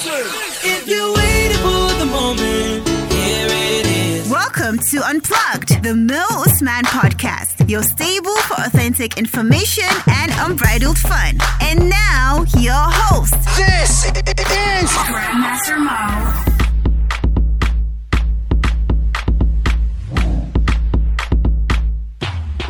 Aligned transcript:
If 0.00 0.86
you're 0.86 1.12
waiting 1.12 1.56
for 1.58 1.98
the 1.98 2.06
moment, 2.06 2.88
here 3.12 3.48
it 3.50 3.86
is. 3.86 4.30
Welcome 4.30 4.78
to 4.78 4.98
Unplugged, 4.98 5.82
the 5.82 5.92
Mo 5.92 6.24
Usman 6.46 6.84
podcast, 6.84 7.68
your 7.68 7.82
stable 7.82 8.36
for 8.42 8.54
authentic 8.62 9.18
information 9.18 9.88
and 10.06 10.30
unbridled 10.36 10.98
fun. 10.98 11.38
And 11.60 11.90
now, 11.90 12.44
your 12.58 12.74
host, 12.74 13.34
This 13.56 14.04
is 14.04 14.88
Grandmaster 15.08 15.78
Mo. 15.78 16.47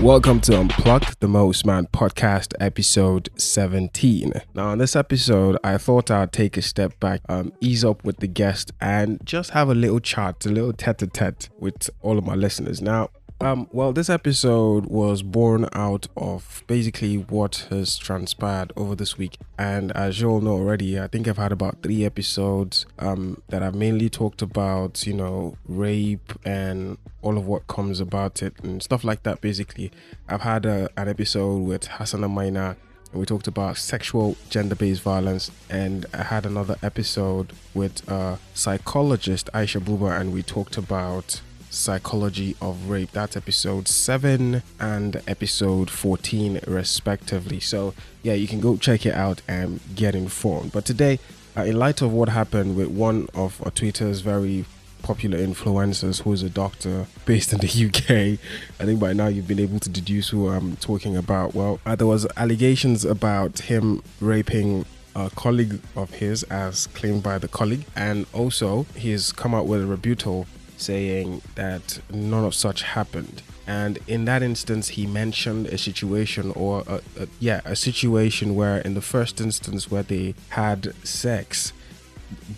Welcome 0.09 0.41
to 0.41 0.59
Unplugged, 0.59 1.21
the 1.21 1.29
Mo 1.29 1.51
Usman 1.51 1.89
podcast, 1.89 2.55
episode 2.61 3.29
17. 3.37 4.33
Now, 4.55 4.73
in 4.73 4.79
this 4.79 4.97
episode, 4.97 5.59
I 5.63 5.77
thought 5.77 6.11
I'd 6.11 6.33
take 6.33 6.57
a 6.57 6.63
step 6.63 6.99
back, 6.99 7.21
um, 7.29 7.53
ease 7.61 7.85
up 7.85 8.03
with 8.05 8.17
the 8.17 8.27
guest, 8.27 8.73
and 8.81 9.21
just 9.23 9.51
have 9.51 9.69
a 9.69 9.75
little 9.75 10.01
chat, 10.01 10.47
a 10.47 10.49
little 10.49 10.73
tete 10.73 11.03
a 11.03 11.09
tete 11.09 11.51
with 11.59 11.91
all 12.01 12.17
of 12.17 12.25
my 12.25 12.35
listeners. 12.35 12.81
Now, 12.81 13.11
um, 13.41 13.69
well, 13.73 13.93
this 13.93 14.11
episode 14.11 14.87
was 14.87 15.23
born 15.23 15.69
out 15.73 16.09
of 16.17 16.65
basically 16.67 17.17
what 17.17 17.67
has 17.71 17.97
transpired 17.97 18.73
over 18.77 18.97
this 18.97 19.17
week. 19.17 19.39
And 19.57 19.93
as 19.93 20.21
you 20.21 20.29
all 20.29 20.41
know 20.41 20.55
already, 20.55 20.99
I 20.99 21.07
think 21.07 21.29
I've 21.29 21.37
had 21.37 21.53
about 21.53 21.83
three 21.83 22.05
episodes 22.05 22.85
um, 22.99 23.41
that 23.49 23.63
I've 23.63 23.77
mainly 23.77 24.11
talked 24.11 24.43
about, 24.43 25.07
you 25.07 25.15
know, 25.15 25.57
rape 25.69 26.33
and 26.45 26.99
all 27.23 27.39
of 27.39 27.47
what 27.47 27.69
comes 27.69 28.01
about 28.01 28.43
it 28.43 28.55
and 28.63 28.83
stuff 28.83 29.05
like 29.05 29.23
that. 29.23 29.41
Basically, 29.41 29.93
I've 30.29 30.43
had 30.43 30.67
a, 30.67 30.89
an 30.97 31.09
episode 31.09 31.59
with 31.59 31.87
Hassan 31.87 32.23
Amaina 32.23 32.77
we 33.13 33.25
talked 33.25 33.47
about 33.47 33.79
sexual 33.79 34.37
gender-based 34.51 35.01
violence 35.01 35.51
and 35.71 36.05
i 36.13 36.23
had 36.23 36.45
another 36.45 36.77
episode 36.83 37.53
with 37.73 38.07
uh, 38.11 38.37
psychologist 38.53 39.49
aisha 39.55 39.81
buba 39.81 40.21
and 40.21 40.33
we 40.33 40.43
talked 40.43 40.77
about 40.77 41.41
psychology 41.71 42.57
of 42.61 42.89
rape 42.89 43.11
that's 43.13 43.37
episode 43.37 43.89
7 43.89 44.63
and 44.81 45.23
episode 45.27 45.91
14 45.91 46.61
respectively 46.67 47.61
so 47.61 47.95
yeah 48.23 48.33
you 48.33 48.47
can 48.47 48.61
go 48.61 48.77
check 48.77 49.05
it 49.05 49.15
out 49.15 49.43
and 49.47 49.81
get 49.95 50.15
informed 50.15 50.73
but 50.73 50.85
today 50.85 51.19
uh, 51.57 51.63
in 51.63 51.77
light 51.77 52.01
of 52.03 52.13
what 52.13 52.29
happened 52.29 52.77
with 52.77 52.89
one 52.89 53.29
of 53.35 53.61
uh, 53.67 53.71
twitter's 53.71 54.21
very 54.21 54.65
popular 55.03 55.39
influencers 55.39 56.23
who's 56.23 56.43
a 56.43 56.51
doctor 56.51 57.07
based 57.25 57.53
in 57.53 57.59
the 57.61 57.87
UK. 57.87 58.39
I 58.81 58.85
think 58.85 59.01
by 59.01 59.13
now 59.13 59.29
you've 59.29 59.49
been 59.49 59.61
able 59.61 59.81
to 59.81 59.89
deduce 59.89 60.29
who 60.29 60.49
I'm 60.49 60.77
talking 60.77 61.17
about. 61.17 61.55
Well, 61.55 61.81
uh, 61.87 61.97
there 61.97 62.07
was 62.07 62.27
allegations 62.37 63.05
about 63.05 63.61
him 63.61 64.03
raping 64.21 64.85
a 65.17 65.31
colleague 65.31 65.81
of 65.97 66.11
his 66.11 66.43
as 66.45 66.87
claimed 66.89 67.23
by 67.23 67.39
the 67.39 67.49
colleague 67.49 67.85
and 67.97 68.27
also 68.33 68.87
he's 68.95 69.33
come 69.33 69.55
out 69.55 69.67
with 69.67 69.83
a 69.83 69.87
rebuttal 69.87 70.47
saying 70.79 71.43
that 71.57 72.01
none 72.11 72.45
of 72.45 72.55
such 72.55 72.83
happened. 72.83 73.43
And 73.67 73.99
in 74.07 74.25
that 74.25 74.43
instance 74.43 74.89
he 74.89 75.07
mentioned 75.07 75.67
a 75.67 75.77
situation 75.77 76.53
or 76.53 76.85
a, 76.87 77.01
a, 77.21 77.29
yeah 77.39 77.61
a 77.67 77.77
situation 77.77 78.55
where 78.55 78.79
in 78.79 78.95
the 78.95 79.03
first 79.03 79.41
instance 79.41 79.91
where 79.91 80.03
they 80.03 80.35
had 80.51 80.95
sex 81.05 81.75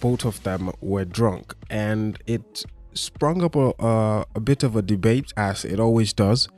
both 0.01 0.25
of 0.25 0.43
them 0.43 0.71
were 0.81 1.05
drunk. 1.05 1.55
And 1.69 2.19
it 2.27 2.65
sprung 2.95 3.43
up 3.43 3.57
a, 3.57 3.73
a, 3.79 4.27
a 4.34 4.41
bit 4.41 4.62
of 4.62 4.77
a 4.77 4.83
debate 4.83 5.33
as 5.37 5.65
it 5.65 5.81
always 5.81 6.12
does 6.12 6.49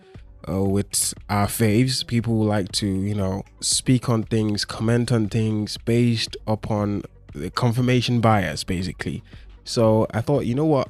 uh, 0.48 0.62
with 0.62 1.14
our 1.28 1.46
faves. 1.46 2.06
People 2.06 2.42
like 2.42 2.72
to 2.72 2.86
you 2.86 3.14
know 3.14 3.44
speak 3.60 4.08
on 4.08 4.24
things 4.24 4.64
comment 4.64 5.12
on 5.12 5.28
things 5.28 5.78
based 5.78 6.36
upon 6.46 7.02
the 7.34 7.50
confirmation 7.50 8.20
bias 8.20 8.64
basically. 8.64 9.22
So 9.64 10.06
i 10.10 10.20
thought 10.20 10.44
you 10.44 10.54
know 10.54 10.64
what 10.64 10.88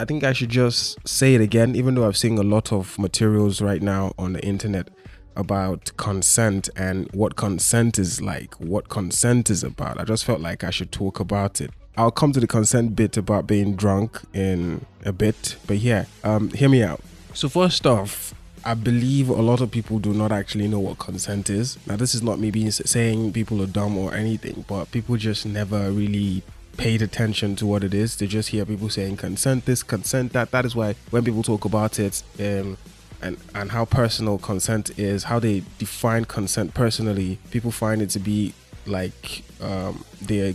i 0.00 0.04
think 0.04 0.24
i 0.24 0.32
should 0.32 0.48
just 0.48 0.96
say 1.06 1.34
it 1.34 1.40
again 1.40 1.76
even 1.76 1.94
though 1.94 2.06
i've 2.06 2.16
seen 2.16 2.36
a 2.38 2.42
lot 2.42 2.72
of 2.72 2.98
materials 2.98 3.60
right 3.60 3.82
now 3.82 4.12
on 4.18 4.32
the 4.32 4.42
internet 4.44 4.88
about 5.36 5.90
consent 5.96 6.68
and 6.76 7.10
what 7.12 7.36
consent 7.36 7.98
is 7.98 8.20
like, 8.20 8.54
what 8.54 8.88
consent 8.88 9.50
is 9.50 9.64
about. 9.64 9.98
I 9.98 10.04
just 10.04 10.24
felt 10.24 10.40
like 10.40 10.64
I 10.64 10.70
should 10.70 10.92
talk 10.92 11.20
about 11.20 11.60
it. 11.60 11.70
I'll 11.96 12.10
come 12.10 12.32
to 12.32 12.40
the 12.40 12.46
consent 12.46 12.94
bit 12.96 13.16
about 13.16 13.46
being 13.46 13.74
drunk 13.74 14.20
in 14.32 14.86
a 15.04 15.12
bit, 15.12 15.56
but 15.66 15.78
yeah, 15.78 16.04
um, 16.24 16.50
hear 16.50 16.68
me 16.68 16.82
out. 16.82 17.00
So, 17.34 17.48
first 17.48 17.86
off, 17.86 18.34
I 18.64 18.74
believe 18.74 19.28
a 19.28 19.42
lot 19.42 19.60
of 19.60 19.70
people 19.70 19.98
do 19.98 20.12
not 20.12 20.32
actually 20.32 20.68
know 20.68 20.80
what 20.80 20.98
consent 20.98 21.50
is. 21.50 21.78
Now, 21.86 21.96
this 21.96 22.14
is 22.14 22.22
not 22.22 22.38
me 22.38 22.50
being 22.50 22.70
saying 22.70 23.32
people 23.32 23.62
are 23.62 23.66
dumb 23.66 23.96
or 23.96 24.14
anything, 24.14 24.64
but 24.68 24.90
people 24.90 25.16
just 25.16 25.46
never 25.46 25.90
really 25.90 26.42
paid 26.80 27.02
attention 27.02 27.54
to 27.56 27.66
what 27.66 27.84
it 27.84 27.92
is. 27.92 28.16
They 28.16 28.26
just 28.26 28.48
hear 28.48 28.64
people 28.64 28.88
saying 28.88 29.18
consent 29.18 29.66
this, 29.66 29.82
consent 29.82 30.32
that. 30.32 30.50
That 30.50 30.64
is 30.64 30.74
why 30.74 30.94
when 31.10 31.22
people 31.22 31.42
talk 31.42 31.66
about 31.66 31.98
it, 31.98 32.22
um, 32.38 32.78
and 33.20 33.36
and 33.54 33.70
how 33.70 33.84
personal 33.84 34.38
consent 34.38 34.98
is, 34.98 35.24
how 35.24 35.38
they 35.38 35.62
define 35.78 36.24
consent 36.24 36.72
personally, 36.72 37.38
people 37.50 37.70
find 37.70 38.00
it 38.00 38.08
to 38.10 38.18
be 38.18 38.54
like 38.86 39.42
um, 39.60 40.06
they're 40.22 40.54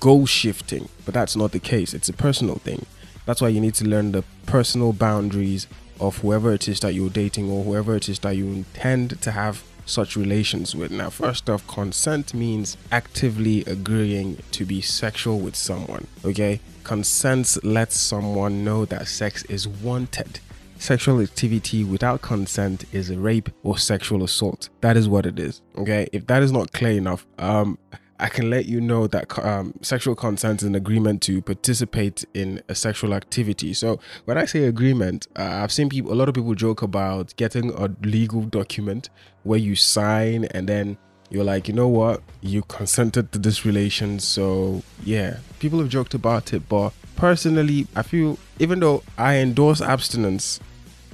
goal 0.00 0.26
shifting, 0.26 0.88
but 1.04 1.14
that's 1.14 1.36
not 1.36 1.52
the 1.52 1.60
case. 1.60 1.94
It's 1.94 2.08
a 2.08 2.12
personal 2.12 2.56
thing. 2.56 2.84
That's 3.24 3.40
why 3.40 3.48
you 3.48 3.60
need 3.60 3.74
to 3.74 3.84
learn 3.84 4.10
the 4.10 4.24
personal 4.46 4.92
boundaries 4.92 5.68
of 6.00 6.18
whoever 6.18 6.52
it 6.52 6.66
is 6.66 6.80
that 6.80 6.94
you're 6.94 7.08
dating 7.08 7.48
or 7.48 7.62
whoever 7.62 7.94
it 7.94 8.08
is 8.08 8.18
that 8.20 8.36
you 8.36 8.46
intend 8.48 9.22
to 9.22 9.30
have 9.30 9.62
such 9.92 10.16
relations 10.16 10.74
with. 10.74 10.90
Now, 10.90 11.10
first 11.10 11.48
off, 11.50 11.66
consent 11.66 12.34
means 12.34 12.76
actively 12.90 13.64
agreeing 13.66 14.38
to 14.52 14.64
be 14.64 14.80
sexual 14.80 15.38
with 15.38 15.54
someone. 15.54 16.06
Okay, 16.24 16.60
consent 16.84 17.62
lets 17.62 17.96
someone 17.96 18.64
know 18.64 18.84
that 18.86 19.06
sex 19.06 19.44
is 19.44 19.68
wanted 19.68 20.40
sexual 20.82 21.20
activity 21.20 21.84
without 21.84 22.20
consent 22.22 22.84
is 22.92 23.08
a 23.08 23.18
rape 23.18 23.48
or 23.62 23.78
sexual 23.78 24.24
assault. 24.24 24.68
That 24.80 24.96
is 24.96 25.08
what 25.08 25.26
it 25.26 25.38
is. 25.38 25.62
Okay. 25.78 26.08
If 26.12 26.26
that 26.26 26.42
is 26.42 26.50
not 26.52 26.72
clear 26.72 26.92
enough, 26.92 27.24
um, 27.38 27.78
I 28.22 28.28
can 28.28 28.50
let 28.50 28.66
you 28.66 28.80
know 28.80 29.08
that 29.08 29.36
um, 29.44 29.74
sexual 29.82 30.14
consent 30.14 30.62
is 30.62 30.68
an 30.68 30.76
agreement 30.76 31.22
to 31.22 31.42
participate 31.42 32.24
in 32.34 32.62
a 32.68 32.74
sexual 32.76 33.14
activity. 33.14 33.74
So 33.74 33.98
when 34.26 34.38
I 34.38 34.44
say 34.44 34.62
agreement, 34.62 35.26
uh, 35.34 35.42
I've 35.42 35.72
seen 35.72 35.88
people, 35.88 36.12
a 36.12 36.14
lot 36.14 36.28
of 36.28 36.36
people 36.36 36.54
joke 36.54 36.82
about 36.82 37.34
getting 37.34 37.72
a 37.72 37.90
legal 38.04 38.42
document 38.42 39.10
where 39.42 39.58
you 39.58 39.74
sign 39.74 40.44
and 40.44 40.68
then 40.68 40.98
you're 41.30 41.42
like, 41.42 41.66
you 41.66 41.74
know 41.74 41.88
what, 41.88 42.22
you 42.40 42.62
consented 42.62 43.32
to 43.32 43.40
this 43.40 43.64
relation. 43.64 44.20
So 44.20 44.84
yeah, 45.02 45.38
people 45.58 45.80
have 45.80 45.88
joked 45.88 46.14
about 46.14 46.52
it, 46.52 46.68
but 46.68 46.92
personally, 47.16 47.88
I 47.96 48.02
feel 48.02 48.38
even 48.60 48.78
though 48.78 49.02
I 49.18 49.38
endorse 49.38 49.80
abstinence 49.80 50.60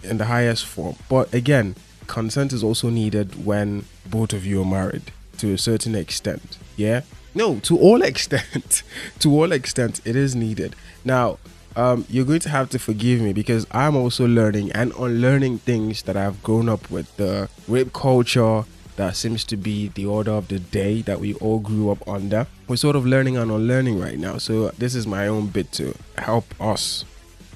in 0.02 0.18
the 0.18 0.26
highest 0.26 0.66
form. 0.66 0.96
But 1.08 1.32
again, 1.32 1.74
consent 2.06 2.52
is 2.52 2.62
also 2.62 2.90
needed 2.90 3.46
when 3.46 3.86
both 4.04 4.34
of 4.34 4.44
you 4.44 4.60
are 4.60 4.66
married 4.66 5.10
to 5.38 5.54
a 5.54 5.58
certain 5.58 5.94
extent. 5.94 6.58
Yeah? 6.78 7.02
No, 7.34 7.58
to 7.60 7.78
all 7.78 8.00
extent. 8.12 8.82
to 9.18 9.30
all 9.30 9.52
extent, 9.52 10.00
it 10.06 10.16
is 10.16 10.34
needed. 10.34 10.74
Now, 11.04 11.38
um, 11.76 12.06
you're 12.08 12.24
going 12.24 12.40
to 12.40 12.48
have 12.48 12.70
to 12.70 12.78
forgive 12.78 13.20
me 13.20 13.32
because 13.32 13.66
I'm 13.70 13.94
also 13.94 14.26
learning 14.26 14.72
and 14.72 14.92
unlearning 14.98 15.58
things 15.58 16.02
that 16.02 16.16
I've 16.16 16.42
grown 16.42 16.68
up 16.68 16.90
with. 16.90 17.14
The 17.16 17.48
rape 17.68 17.92
culture 17.92 18.64
that 18.96 19.14
seems 19.14 19.44
to 19.44 19.56
be 19.56 19.88
the 19.88 20.06
order 20.06 20.32
of 20.32 20.48
the 20.48 20.58
day 20.58 21.02
that 21.02 21.20
we 21.20 21.34
all 21.34 21.60
grew 21.60 21.90
up 21.90 22.06
under. 22.08 22.46
We're 22.66 22.76
sort 22.76 22.96
of 22.96 23.06
learning 23.06 23.36
and 23.36 23.50
unlearning 23.50 24.00
right 24.00 24.18
now. 24.18 24.38
So, 24.38 24.70
this 24.70 24.94
is 24.94 25.06
my 25.06 25.28
own 25.28 25.48
bit 25.48 25.70
to 25.72 25.94
help 26.16 26.46
us, 26.60 27.04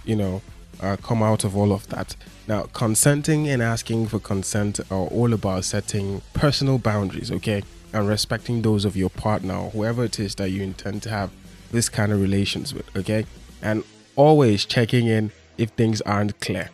you 0.04 0.14
know, 0.14 0.40
uh, 0.80 0.96
come 1.02 1.22
out 1.22 1.42
of 1.42 1.56
all 1.56 1.72
of 1.72 1.88
that. 1.88 2.14
Now, 2.46 2.64
consenting 2.72 3.48
and 3.48 3.60
asking 3.60 4.08
for 4.08 4.20
consent 4.20 4.78
are 4.90 5.06
all 5.06 5.32
about 5.32 5.64
setting 5.64 6.22
personal 6.32 6.78
boundaries, 6.78 7.32
okay? 7.32 7.62
And 7.92 8.08
respecting 8.08 8.62
those 8.62 8.84
of 8.84 8.96
your 8.96 9.10
partner 9.10 9.54
whoever 9.70 10.04
it 10.04 10.18
is 10.18 10.34
that 10.36 10.50
you 10.50 10.62
intend 10.62 11.02
to 11.04 11.10
have 11.10 11.30
this 11.70 11.88
kind 11.88 12.12
of 12.12 12.20
relations 12.20 12.74
with, 12.74 12.94
okay? 12.96 13.26
And 13.60 13.84
always 14.16 14.64
checking 14.64 15.06
in 15.06 15.30
if 15.58 15.70
things 15.70 16.00
aren't 16.02 16.40
clear. 16.40 16.70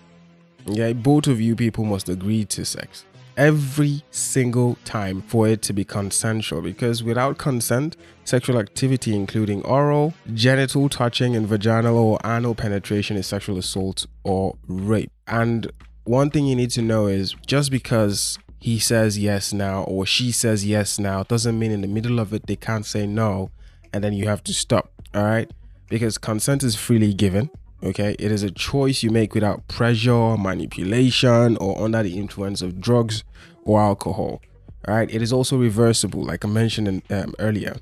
Okay, 0.69 0.93
both 0.93 1.27
of 1.27 1.41
you 1.41 1.57
people 1.57 1.85
must 1.85 2.09
agree 2.09 2.45
to 2.47 2.65
sex 2.65 3.05
every 3.39 4.03
single 4.11 4.77
time 4.85 5.23
for 5.23 5.47
it 5.47 5.63
to 5.63 5.73
be 5.73 5.85
consensual 5.85 6.61
because 6.61 7.05
without 7.05 7.39
consent, 7.39 7.97
sexual 8.25 8.59
activity, 8.59 9.15
including 9.15 9.63
oral, 9.63 10.13
genital 10.35 10.89
touching, 10.89 11.37
and 11.37 11.47
vaginal 11.47 11.97
or 11.97 12.19
anal 12.25 12.55
penetration, 12.55 13.17
is 13.17 13.27
sexual 13.27 13.57
assault 13.57 14.05
or 14.25 14.57
rape. 14.67 15.13
And 15.29 15.71
one 16.03 16.31
thing 16.31 16.47
you 16.47 16.57
need 16.57 16.71
to 16.73 16.83
know 16.83 17.07
is 17.07 17.35
just 17.47 17.71
because 17.71 18.39
he 18.59 18.79
says 18.79 19.19
yes 19.19 19.53
now 19.53 19.83
or 19.85 20.05
she 20.05 20.33
says 20.33 20.67
yes 20.67 20.99
now 20.99 21.23
doesn't 21.23 21.59
mean 21.59 21.71
in 21.71 21.81
the 21.81 21.89
middle 21.89 22.19
of 22.19 22.33
it 22.33 22.47
they 22.47 22.57
can't 22.57 22.85
say 22.87 23.07
no 23.07 23.51
and 23.93 24.03
then 24.05 24.13
you 24.13 24.29
have 24.29 24.43
to 24.45 24.55
stop. 24.55 24.91
All 25.15 25.23
right. 25.25 25.51
Because 25.89 26.19
consent 26.19 26.63
is 26.63 26.77
freely 26.77 27.15
given. 27.15 27.51
Okay. 27.83 28.15
It 28.19 28.31
is 28.31 28.43
a 28.43 28.51
choice 28.51 29.03
you 29.03 29.11
make 29.11 29.35
without 29.35 29.67
pressure, 29.69 30.37
manipulation, 30.37 31.57
or 31.57 31.83
under 31.83 32.03
the 32.03 32.19
influence 32.19 32.61
of 32.63 32.81
drugs 32.81 33.25
or 33.65 33.81
alcohol. 33.81 34.43
All 34.87 34.95
right. 34.95 35.11
It 35.11 35.23
is 35.23 35.33
also 35.33 35.57
reversible, 35.57 36.23
like 36.23 36.45
I 36.45 36.49
mentioned 36.49 36.89
in, 36.89 37.03
um, 37.11 37.35
earlier. 37.39 37.77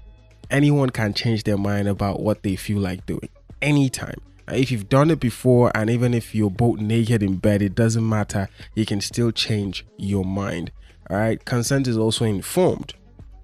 anyone 0.51 0.91
can 0.91 1.13
change 1.13 1.43
their 1.43 1.59
mind 1.59 1.89
about 1.89 2.21
what 2.21 2.45
they 2.45 2.55
feel 2.55 2.79
like 2.79 3.05
doing 3.07 3.29
anytime. 3.61 4.21
If 4.49 4.71
you've 4.71 4.89
done 4.89 5.11
it 5.11 5.21
before, 5.21 5.73
and 5.75 5.91
even 5.91 6.15
if 6.15 6.35
you're 6.35 6.51
both 6.51 6.79
naked 6.79 7.23
in 7.23 7.37
bed, 7.37 7.63
it 7.63 7.75
doesn't 7.75 8.09
matter. 8.09 8.49
You 8.75 8.87
can 8.87 9.01
still 9.01 9.33
change 9.33 9.85
your 9.97 10.25
mind. 10.25 10.71
All 11.11 11.17
right. 11.17 11.45
Consent 11.45 11.89
is 11.89 11.97
also 11.97 12.25
informed. 12.25 12.95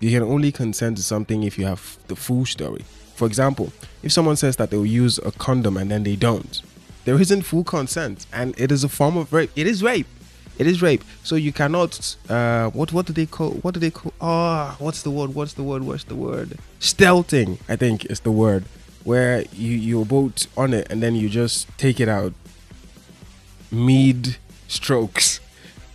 You 0.00 0.10
can 0.10 0.22
only 0.22 0.52
consent 0.52 0.96
to 0.96 1.02
something 1.02 1.43
if 1.43 1.58
you 1.58 1.66
have 1.66 1.99
the 2.08 2.16
full 2.16 2.44
story. 2.44 2.84
For 3.14 3.26
example, 3.26 3.72
if 4.02 4.12
someone 4.12 4.37
says 4.37 4.56
that 4.56 4.70
they'll 4.70 4.87
use 4.87 5.19
a 5.19 5.32
condom 5.32 5.76
and 5.76 5.90
then 5.90 6.02
they 6.02 6.16
don't, 6.16 6.60
there 7.04 7.20
isn't 7.20 7.43
full 7.43 7.64
consent, 7.64 8.26
and 8.32 8.58
it 8.58 8.70
is 8.70 8.84
a 8.84 8.88
form 8.88 9.16
of 9.16 9.32
rape. 9.32 9.50
It 9.56 9.66
is 9.66 9.82
rape. 9.82 10.06
It 10.58 10.66
is 10.66 10.82
rape. 10.82 11.02
So 11.25 11.34
you 11.34 11.52
cannot. 11.52 12.16
Uh, 12.28 12.70
what 12.70 12.93
what 12.93 13.06
do 13.06 13.12
they 13.12 13.26
call? 13.26 13.52
What 13.62 13.75
do 13.75 13.81
they 13.81 13.90
call? 13.90 14.12
Ah, 14.20 14.76
what's 14.78 15.02
the 15.02 15.10
word? 15.10 15.34
What's 15.34 15.54
the 15.54 15.62
word? 15.62 15.82
What's 15.82 16.04
the 16.04 16.14
word? 16.14 16.58
Stealthing, 16.78 17.58
I 17.69 17.76
think 17.76 18.04
is 18.06 18.20
the 18.20 18.31
word, 18.31 18.64
where 19.04 19.44
you 19.52 19.70
you're 19.70 20.04
both 20.04 20.46
on 20.56 20.72
it 20.72 20.87
and 20.90 21.02
then 21.02 21.14
you 21.14 21.28
just 21.28 21.66
take 21.78 22.00
it 22.00 22.08
out 22.08 22.32
mid 23.72 24.37
strokes, 24.69 25.40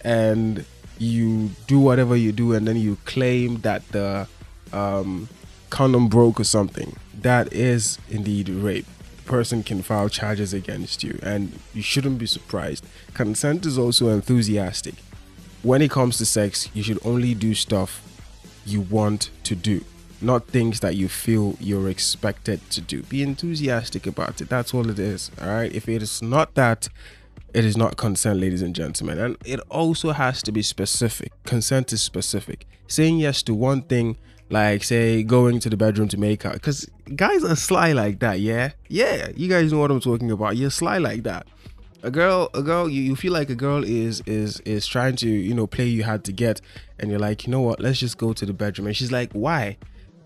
and 0.04 0.66
you 0.98 1.52
do 1.68 1.80
whatever 1.80 2.16
you 2.16 2.32
do, 2.32 2.54
and 2.54 2.68
then 2.68 2.76
you 2.76 2.98
claim 3.06 3.62
that 3.62 3.88
the 3.90 4.28
um, 4.74 5.30
condom 5.70 6.08
broke 6.08 6.40
or 6.40 6.44
something. 6.44 6.96
That 7.22 7.52
is 7.54 7.98
indeed 8.10 8.50
rape 8.50 8.86
the 9.18 9.24
person 9.24 9.64
can 9.64 9.82
file 9.82 10.08
charges 10.10 10.54
against 10.54 11.04
you 11.04 11.20
and 11.22 11.60
you 11.74 11.82
shouldn't 11.82 12.20
be 12.20 12.26
surprised. 12.26 12.86
Consent 13.14 13.66
is 13.66 13.78
also 13.78 14.10
enthusiastic. 14.10 14.96
When 15.64 15.82
it 15.82 15.92
comes 15.92 16.18
to 16.20 16.26
sex, 16.26 16.70
you 16.74 16.84
should 16.84 17.00
only 17.04 17.34
do 17.34 17.54
stuff 17.54 18.02
you 18.66 18.82
want 18.82 19.32
to 19.44 19.56
do, 19.56 19.84
not 20.22 20.48
things 20.48 20.80
that 20.80 20.96
you 20.96 21.08
feel 21.08 21.56
you're 21.60 21.90
expected 21.90 22.68
to 22.72 22.82
do. 22.82 23.04
Be 23.04 23.22
enthusiastic 23.22 24.08
about 24.08 24.42
it. 24.42 24.50
That's 24.50 24.74
all 24.74 24.90
it 24.90 25.00
is. 25.00 25.32
All 25.42 25.48
right. 25.48 25.74
If 25.74 25.88
it 25.88 26.02
is 26.02 26.22
not 26.22 26.56
that, 26.56 26.90
it 27.54 27.64
is 27.66 27.78
not 27.78 27.98
consent, 27.98 28.40
ladies 28.40 28.62
and 28.62 28.76
gentlemen. 28.76 29.20
And 29.20 29.38
it 29.46 29.60
also 29.70 30.12
has 30.12 30.42
to 30.44 30.52
be 30.52 30.62
specific. 30.62 31.32
Consent 31.44 31.94
is 31.94 32.02
specific. 32.02 32.66
Saying 32.88 33.18
yes 33.20 33.44
to 33.44 33.54
one 33.54 33.82
thing 33.84 34.18
like 34.50 34.84
say 34.84 35.24
going 35.24 35.60
to 35.60 35.70
the 35.70 35.78
bedroom 35.78 36.08
to 36.08 36.18
make 36.18 36.46
out 36.46 36.54
because 36.54 36.90
guys 37.16 37.44
are 37.44 37.56
sly 37.56 37.92
like 37.92 38.20
that 38.20 38.40
yeah 38.40 38.72
yeah 38.88 39.28
you 39.36 39.50
guys 39.50 39.74
know 39.74 39.80
what 39.80 39.92
i'm 39.92 40.00
talking 40.00 40.32
about 40.32 40.56
you're 40.56 40.70
sly 40.70 40.98
like 40.98 41.24
that 41.24 41.46
a 42.04 42.10
girl 42.10 42.50
a 42.54 42.62
girl 42.62 42.88
you, 42.88 43.02
you 43.02 43.16
feel 43.16 43.34
like 43.34 43.50
a 43.50 43.56
girl 43.56 43.84
is 43.84 44.22
is 44.26 44.62
is 44.62 44.88
trying 44.88 45.16
to 45.16 45.28
you 45.28 45.54
know 45.54 45.68
play 45.68 45.86
you 45.86 46.04
hard 46.04 46.24
to 46.24 46.32
get 46.32 46.62
and 46.98 47.10
you're 47.10 47.20
like 47.20 47.46
you 47.46 47.52
know 47.52 47.60
what 47.60 47.82
let's 47.82 48.00
just 48.00 48.18
go 48.18 48.32
to 48.32 48.46
the 48.46 48.54
bedroom 48.54 48.88
and 48.88 48.96
she's 48.96 49.12
like 49.12 49.32
why 49.34 49.76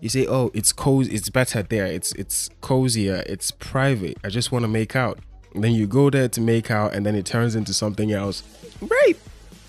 you 0.02 0.10
say 0.10 0.26
oh 0.26 0.50
it's 0.52 0.72
cozy 0.72 1.14
it's 1.14 1.30
better 1.30 1.62
there 1.62 1.86
it's 1.86 2.12
it's 2.12 2.50
cozier 2.60 3.22
it's 3.26 3.50
private 3.52 4.18
i 4.24 4.28
just 4.28 4.52
want 4.52 4.62
to 4.62 4.68
make 4.68 4.94
out 4.94 5.18
and 5.54 5.64
then 5.64 5.72
you 5.72 5.86
go 5.86 6.10
there 6.10 6.28
to 6.28 6.40
make 6.40 6.70
out 6.70 6.92
and 6.92 7.06
then 7.06 7.14
it 7.14 7.24
turns 7.24 7.54
into 7.54 7.72
something 7.72 8.12
else 8.12 8.42
rape 8.80 9.18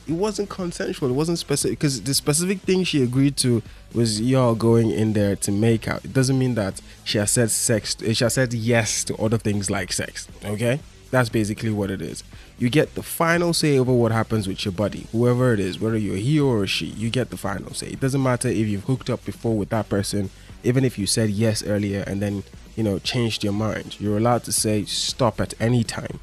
it 0.08 0.14
wasn't 0.14 0.50
consensual. 0.50 1.10
It 1.10 1.14
wasn't 1.14 1.40
specific 1.40 1.80
because 1.80 2.02
the 2.02 2.14
specific 2.14 2.60
thing 2.60 2.84
she 2.84 3.04
agreed 3.04 3.38
to 3.38 3.64
was 3.94 4.20
y'all 4.20 4.56
going 4.56 4.92
in 4.92 5.14
there 5.14 5.36
to 5.38 5.52
make 5.52 5.88
out. 5.88 6.04
It 6.04 6.14
doesn't 6.14 6.38
mean 6.38 6.56
that 6.56 6.82
she 7.04 7.18
has 7.20 7.32
said 7.32 7.52
sex. 7.52 7.96
She 8.00 8.24
has 8.24 8.34
said 8.34 8.54
yes 8.54 9.04
to 9.06 9.16
other 9.16 9.38
things 9.38 9.70
like 9.70 9.94
sex. 9.94 10.28
Okay, 10.44 10.80
that's 11.12 11.30
basically 11.30 11.70
what 11.70 11.90
it 11.90 12.02
is. 12.02 12.24
You 12.64 12.70
get 12.70 12.96
the 12.96 13.04
final 13.04 13.52
say 13.52 13.78
over 13.78 13.92
what 13.92 14.14
happens 14.14 14.48
with 14.48 14.64
your 14.64 14.72
buddy, 14.72 15.06
whoever 15.12 15.54
it 15.54 15.60
is, 15.60 15.82
whether 15.82 15.98
you're 15.98 16.16
he 16.16 16.40
or 16.40 16.66
she. 16.66 16.86
You 16.86 17.10
get 17.10 17.30
the 17.30 17.36
final 17.36 17.74
say. 17.74 17.88
It 17.88 18.00
doesn't 18.00 18.24
matter 18.24 18.48
if 18.48 18.56
you've 18.70 18.86
hooked 18.86 19.10
up 19.10 19.26
before 19.26 19.58
with 19.58 19.68
that 19.72 19.90
person, 19.90 20.30
even 20.64 20.86
if 20.86 20.98
you 20.98 21.06
said 21.06 21.30
yes 21.30 21.62
earlier 21.62 22.06
and 22.08 22.22
then 22.22 22.44
you 22.78 22.84
know 22.84 23.00
changed 23.00 23.44
your 23.44 23.52
mind. 23.52 24.00
You're 24.00 24.16
allowed 24.18 24.46
to 24.46 24.54
say 24.54 24.86
stop 24.86 25.42
at 25.42 25.54
any 25.60 25.84
time, 25.84 26.22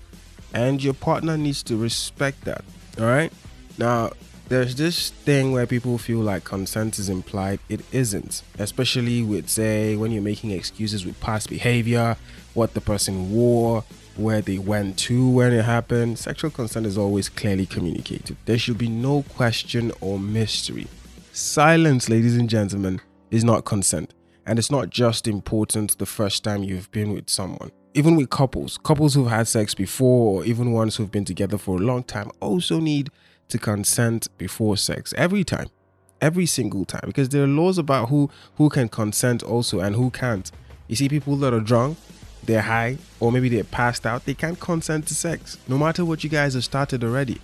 and 0.54 0.82
your 0.82 0.94
partner 0.94 1.36
needs 1.36 1.62
to 1.64 1.76
respect 1.76 2.46
that. 2.46 2.64
All 2.98 3.04
right. 3.04 3.30
Now, 3.76 4.12
there's 4.48 4.76
this 4.76 5.10
thing 5.10 5.52
where 5.52 5.66
people 5.66 5.98
feel 5.98 6.20
like 6.20 6.44
consent 6.44 6.98
is 6.98 7.10
implied. 7.10 7.60
It 7.68 7.82
isn't, 7.92 8.42
especially 8.58 9.22
with, 9.22 9.50
say, 9.50 9.94
when 9.94 10.10
you're 10.10 10.22
making 10.22 10.52
excuses 10.52 11.04
with 11.04 11.20
past 11.20 11.50
behavior, 11.50 12.16
what 12.54 12.72
the 12.72 12.80
person 12.80 13.30
wore, 13.30 13.84
where 14.20 14.40
they 14.40 14.58
went 14.58 14.98
to 14.98 15.28
when 15.28 15.52
it 15.52 15.64
happened. 15.64 16.18
Sexual 16.18 16.50
consent 16.50 16.86
is 16.86 16.98
always 16.98 17.28
clearly 17.28 17.66
communicated. 17.66 18.36
There 18.44 18.58
should 18.58 18.78
be 18.78 18.88
no 18.88 19.22
question 19.22 19.92
or 20.00 20.18
mystery. 20.18 20.86
Silence, 21.32 22.08
ladies 22.08 22.36
and 22.36 22.48
gentlemen, 22.48 23.00
is 23.30 23.44
not 23.44 23.64
consent. 23.64 24.14
And 24.46 24.58
it's 24.58 24.70
not 24.70 24.90
just 24.90 25.28
important 25.28 25.98
the 25.98 26.06
first 26.06 26.44
time 26.44 26.62
you've 26.62 26.90
been 26.90 27.12
with 27.12 27.28
someone. 27.28 27.70
Even 27.94 28.16
with 28.16 28.30
couples, 28.30 28.78
couples 28.78 29.14
who've 29.14 29.28
had 29.28 29.48
sex 29.48 29.74
before, 29.74 30.40
or 30.40 30.44
even 30.44 30.72
ones 30.72 30.96
who've 30.96 31.10
been 31.10 31.24
together 31.24 31.58
for 31.58 31.76
a 31.76 31.80
long 31.80 32.02
time, 32.02 32.30
also 32.40 32.78
need 32.78 33.10
to 33.48 33.58
consent 33.58 34.28
before 34.38 34.76
sex 34.76 35.12
every 35.16 35.44
time 35.44 35.68
every 36.20 36.46
single 36.46 36.84
time 36.84 37.02
because 37.06 37.30
there 37.30 37.42
are 37.42 37.48
laws 37.48 37.78
about 37.78 38.08
who 38.08 38.30
who 38.56 38.68
can 38.68 38.88
consent 38.88 39.42
also 39.42 39.80
and 39.80 39.96
who 39.96 40.10
can't 40.10 40.50
you 40.88 40.96
see 40.96 41.08
people 41.08 41.36
that 41.36 41.52
are 41.52 41.60
drunk 41.60 41.96
they're 42.44 42.62
high 42.62 42.98
or 43.18 43.30
maybe 43.30 43.48
they're 43.48 43.64
passed 43.64 44.06
out 44.06 44.24
they 44.24 44.34
can't 44.34 44.60
consent 44.60 45.06
to 45.06 45.14
sex. 45.14 45.58
No 45.68 45.78
matter 45.78 46.04
what 46.04 46.24
you 46.24 46.30
guys 46.30 46.54
have 46.54 46.64
started 46.64 47.04
already 47.04 47.40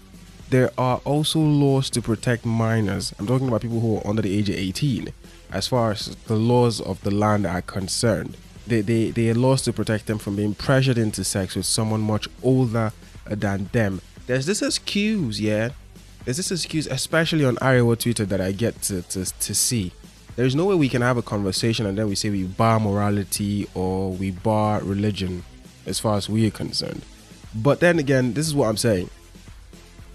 there 0.51 0.71
are 0.79 1.01
also 1.05 1.41
laws 1.41 1.91
to 1.91 2.01
protect 2.01 2.47
minors. 2.47 3.13
I'm 3.19 3.27
talking 3.27 3.49
about 3.49 3.63
people 3.63 3.81
who 3.81 3.99
are 3.99 4.07
under 4.07 4.23
the 4.23 4.37
age 4.37 4.49
of 4.49 4.57
18 4.57 5.13
as 5.51 5.67
far 5.69 5.93
as 5.93 6.17
the 6.27 6.37
laws 6.37 6.81
of 6.81 7.01
the 7.03 7.11
land 7.11 7.47
are 7.47 7.63
concerned 7.63 8.37
they, 8.67 8.81
they, 8.81 9.11
they 9.11 9.31
are 9.31 9.35
laws 9.35 9.63
to 9.63 9.73
protect 9.73 10.07
them 10.07 10.19
from 10.19 10.37
being 10.37 10.55
pressured 10.55 10.99
into 10.99 11.23
sex 11.25 11.55
with 11.55 11.67
someone 11.67 12.01
much 12.01 12.29
older 12.43 12.93
than 13.25 13.69
them. 13.73 14.01
There's 14.27 14.47
this 14.47 14.63
excuse 14.63 15.41
yeah. 15.41 15.71
There's 16.25 16.39
this 16.39 16.51
excuse, 16.51 16.89
especially 16.89 17.45
on 17.45 17.55
Arewa 17.57 17.97
Twitter, 17.97 18.25
that 18.25 18.41
I 18.41 18.51
get 18.51 18.83
to, 18.83 19.03
to, 19.03 19.25
to 19.25 19.55
see. 19.55 19.93
There's 20.37 20.55
no 20.55 20.67
way 20.67 20.75
we 20.75 20.91
can 20.91 21.03
have 21.03 21.17
a 21.17 21.23
conversation 21.23 21.87
and 21.87 21.97
then 21.97 22.09
we 22.09 22.15
say 22.15 22.29
we 22.29 22.45
bar 22.45 22.79
morality 22.79 23.67
or 23.75 24.13
we 24.13 24.31
bar 24.31 24.81
religion 24.83 25.45
as 25.87 25.99
far 25.99 26.17
as 26.17 26.29
we 26.29 26.47
are 26.47 26.51
concerned. 26.51 27.03
But 27.55 27.81
then 27.81 27.99
again, 27.99 28.35
this 28.35 28.47
is 28.47 28.55
what 28.55 28.69
I'm 28.69 28.77
saying. 28.77 29.09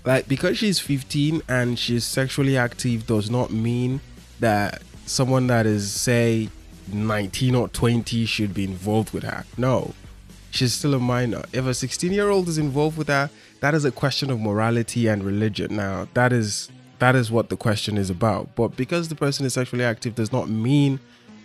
Like, 0.05 0.27
because 0.27 0.57
she's 0.57 0.79
15 0.79 1.41
and 1.47 1.77
she's 1.77 2.05
sexually 2.05 2.55
active 2.55 3.07
does 3.07 3.29
not 3.29 3.51
mean 3.51 3.99
that 4.39 4.81
someone 5.05 5.47
that 5.47 5.65
is, 5.65 5.91
say, 5.91 6.49
19 6.91 7.55
or 7.55 7.67
20 7.69 8.25
should 8.25 8.53
be 8.53 8.63
involved 8.63 9.11
with 9.13 9.23
her. 9.23 9.45
No, 9.57 9.93
she's 10.51 10.73
still 10.73 10.93
a 10.93 10.99
minor. 10.99 11.43
If 11.53 11.65
a 11.65 11.73
16 11.73 12.11
year 12.11 12.29
old 12.29 12.47
is 12.47 12.57
involved 12.57 12.97
with 12.97 13.07
her, 13.07 13.29
that 13.59 13.73
is 13.73 13.85
a 13.85 13.91
question 13.91 14.29
of 14.29 14.39
morality 14.39 15.07
and 15.07 15.23
religion. 15.23 15.75
Now, 15.75 16.07
that 16.13 16.33
is 16.33 16.69
that 17.01 17.15
is 17.15 17.31
what 17.31 17.49
the 17.49 17.57
question 17.57 17.97
is 17.97 18.11
about. 18.11 18.55
But 18.55 18.77
because 18.77 19.09
the 19.09 19.15
person 19.15 19.43
is 19.43 19.55
sexually 19.55 19.83
active 19.83 20.13
does 20.13 20.31
not 20.31 20.49
mean 20.49 20.99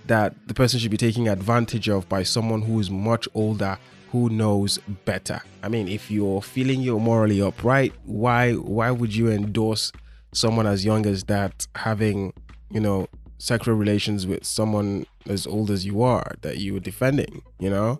that 0.06 0.34
the 0.48 0.52
person 0.52 0.78
should 0.78 0.90
be 0.90 0.98
taken 0.98 1.26
advantage 1.26 1.88
of 1.88 2.06
by 2.10 2.24
someone 2.24 2.60
who 2.60 2.78
is 2.78 2.90
much 2.90 3.26
older 3.34 3.78
who 4.12 4.28
knows 4.28 4.78
better. 5.06 5.40
I 5.62 5.70
mean, 5.70 5.88
if 5.88 6.10
you're 6.10 6.42
feeling 6.42 6.82
you're 6.82 7.00
morally 7.00 7.40
upright, 7.40 7.94
why 8.04 8.52
why 8.52 8.90
would 8.90 9.16
you 9.16 9.30
endorse 9.30 9.92
someone 10.32 10.66
as 10.66 10.84
young 10.84 11.06
as 11.06 11.24
that 11.24 11.66
having, 11.74 12.34
you 12.70 12.80
know, 12.80 13.08
sexual 13.38 13.76
relations 13.76 14.26
with 14.26 14.44
someone 14.44 15.06
as 15.26 15.46
old 15.46 15.70
as 15.70 15.86
you 15.86 16.02
are 16.02 16.34
that 16.42 16.58
you 16.58 16.74
were 16.74 16.80
defending, 16.80 17.40
you 17.58 17.70
know? 17.70 17.98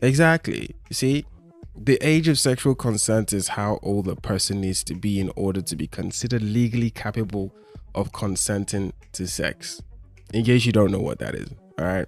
Exactly. 0.00 0.74
You 0.88 0.94
see, 0.94 1.26
the 1.76 1.98
age 2.06 2.28
of 2.28 2.38
sexual 2.38 2.74
consent 2.74 3.32
is 3.32 3.48
how 3.48 3.78
old 3.82 4.08
a 4.08 4.16
person 4.16 4.60
needs 4.60 4.84
to 4.84 4.94
be 4.94 5.18
in 5.18 5.30
order 5.34 5.60
to 5.62 5.76
be 5.76 5.86
considered 5.86 6.42
legally 6.42 6.90
capable 6.90 7.52
of 7.94 8.12
consenting 8.12 8.92
to 9.12 9.26
sex. 9.26 9.82
In 10.32 10.44
case 10.44 10.66
you 10.66 10.72
don't 10.72 10.90
know 10.90 11.00
what 11.00 11.18
that 11.18 11.34
is, 11.34 11.48
all 11.78 11.84
right? 11.84 12.06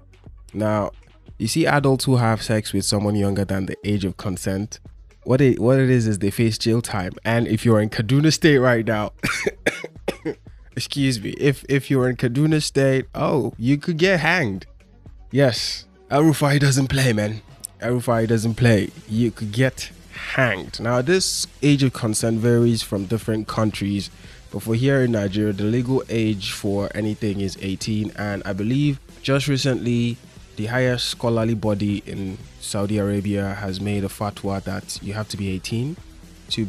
Now, 0.53 0.93
you 1.39 1.49
see 1.49 1.67
adults 1.67 2.05
who 2.05 2.17
have 2.17 2.43
sex 2.43 2.73
with 2.73 2.85
someone 2.85 3.15
younger 3.15 3.45
than 3.45 3.67
the 3.67 3.77
age 3.85 4.05
of 4.05 4.17
consent. 4.17 4.81
What 5.25 5.41
it 5.41 5.59
what 5.59 5.79
it 5.79 5.91
is 5.91 6.07
is 6.07 6.19
they 6.19 6.31
face 6.31 6.57
jail 6.57 6.81
time. 6.81 7.13
And 7.25 7.47
if 7.49 7.65
you're 7.65 7.81
in 7.81 7.91
Kaduna 7.91 8.33
State 8.33 8.59
right 8.59 8.87
now, 8.87 9.13
excuse 10.77 11.21
me, 11.21 11.31
if 11.31 11.65
if 11.69 11.91
you're 11.91 12.09
in 12.09 12.17
Kaduna 12.17 12.63
State, 12.63 13.07
oh, 13.15 13.53
you 13.59 13.77
could 13.77 13.99
get 13.99 14.21
hanged. 14.21 14.67
Yes, 15.31 15.87
El 16.11 16.23
Rufai 16.23 16.61
doesn't 16.61 16.87
play, 16.87 17.13
man. 17.13 17.43
El-Rufai 17.81 18.27
doesn't 18.27 18.55
play, 18.55 18.91
you 19.09 19.31
could 19.31 19.53
get 19.53 19.91
hanged. 20.35 20.81
Now, 20.81 21.03
this 21.03 21.47
age 21.63 21.83
of 21.83 21.93
consent 21.93 22.39
varies 22.41 22.83
from 22.83 23.05
different 23.05 23.49
countries, 23.49 24.11
but 24.51 24.63
for 24.63 24.75
here 24.75 25.03
in 25.03 25.13
Nigeria, 25.13 25.53
the 25.53 25.65
legal 25.65 26.03
age 26.09 26.53
for 26.53 26.91
anything 26.95 27.41
is 27.41 27.59
18, 27.61 28.13
and 28.17 28.43
I 28.45 28.53
believe 28.53 28.99
just 29.23 29.47
recently 29.49 30.17
the 30.57 30.67
highest 30.67 31.09
scholarly 31.09 31.55
body 31.55 32.03
in 32.07 32.39
Saudi 32.61 32.97
Arabia 32.97 33.55
has 33.55 33.81
made 33.81 34.05
a 34.05 34.09
fatwa 34.09 34.63
that 34.65 34.99
you 35.03 35.13
have 35.13 35.29
to 35.29 35.37
be 35.37 35.51
18 35.51 35.97
to 36.51 36.67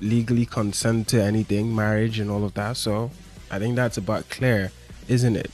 legally 0.00 0.46
consent 0.46 1.08
to 1.08 1.22
anything, 1.22 1.74
marriage, 1.74 2.18
and 2.18 2.30
all 2.30 2.44
of 2.44 2.54
that. 2.54 2.76
So 2.78 3.10
I 3.50 3.58
think 3.58 3.76
that's 3.76 3.98
about 3.98 4.28
clear, 4.30 4.72
isn't 5.06 5.36
it? 5.36 5.50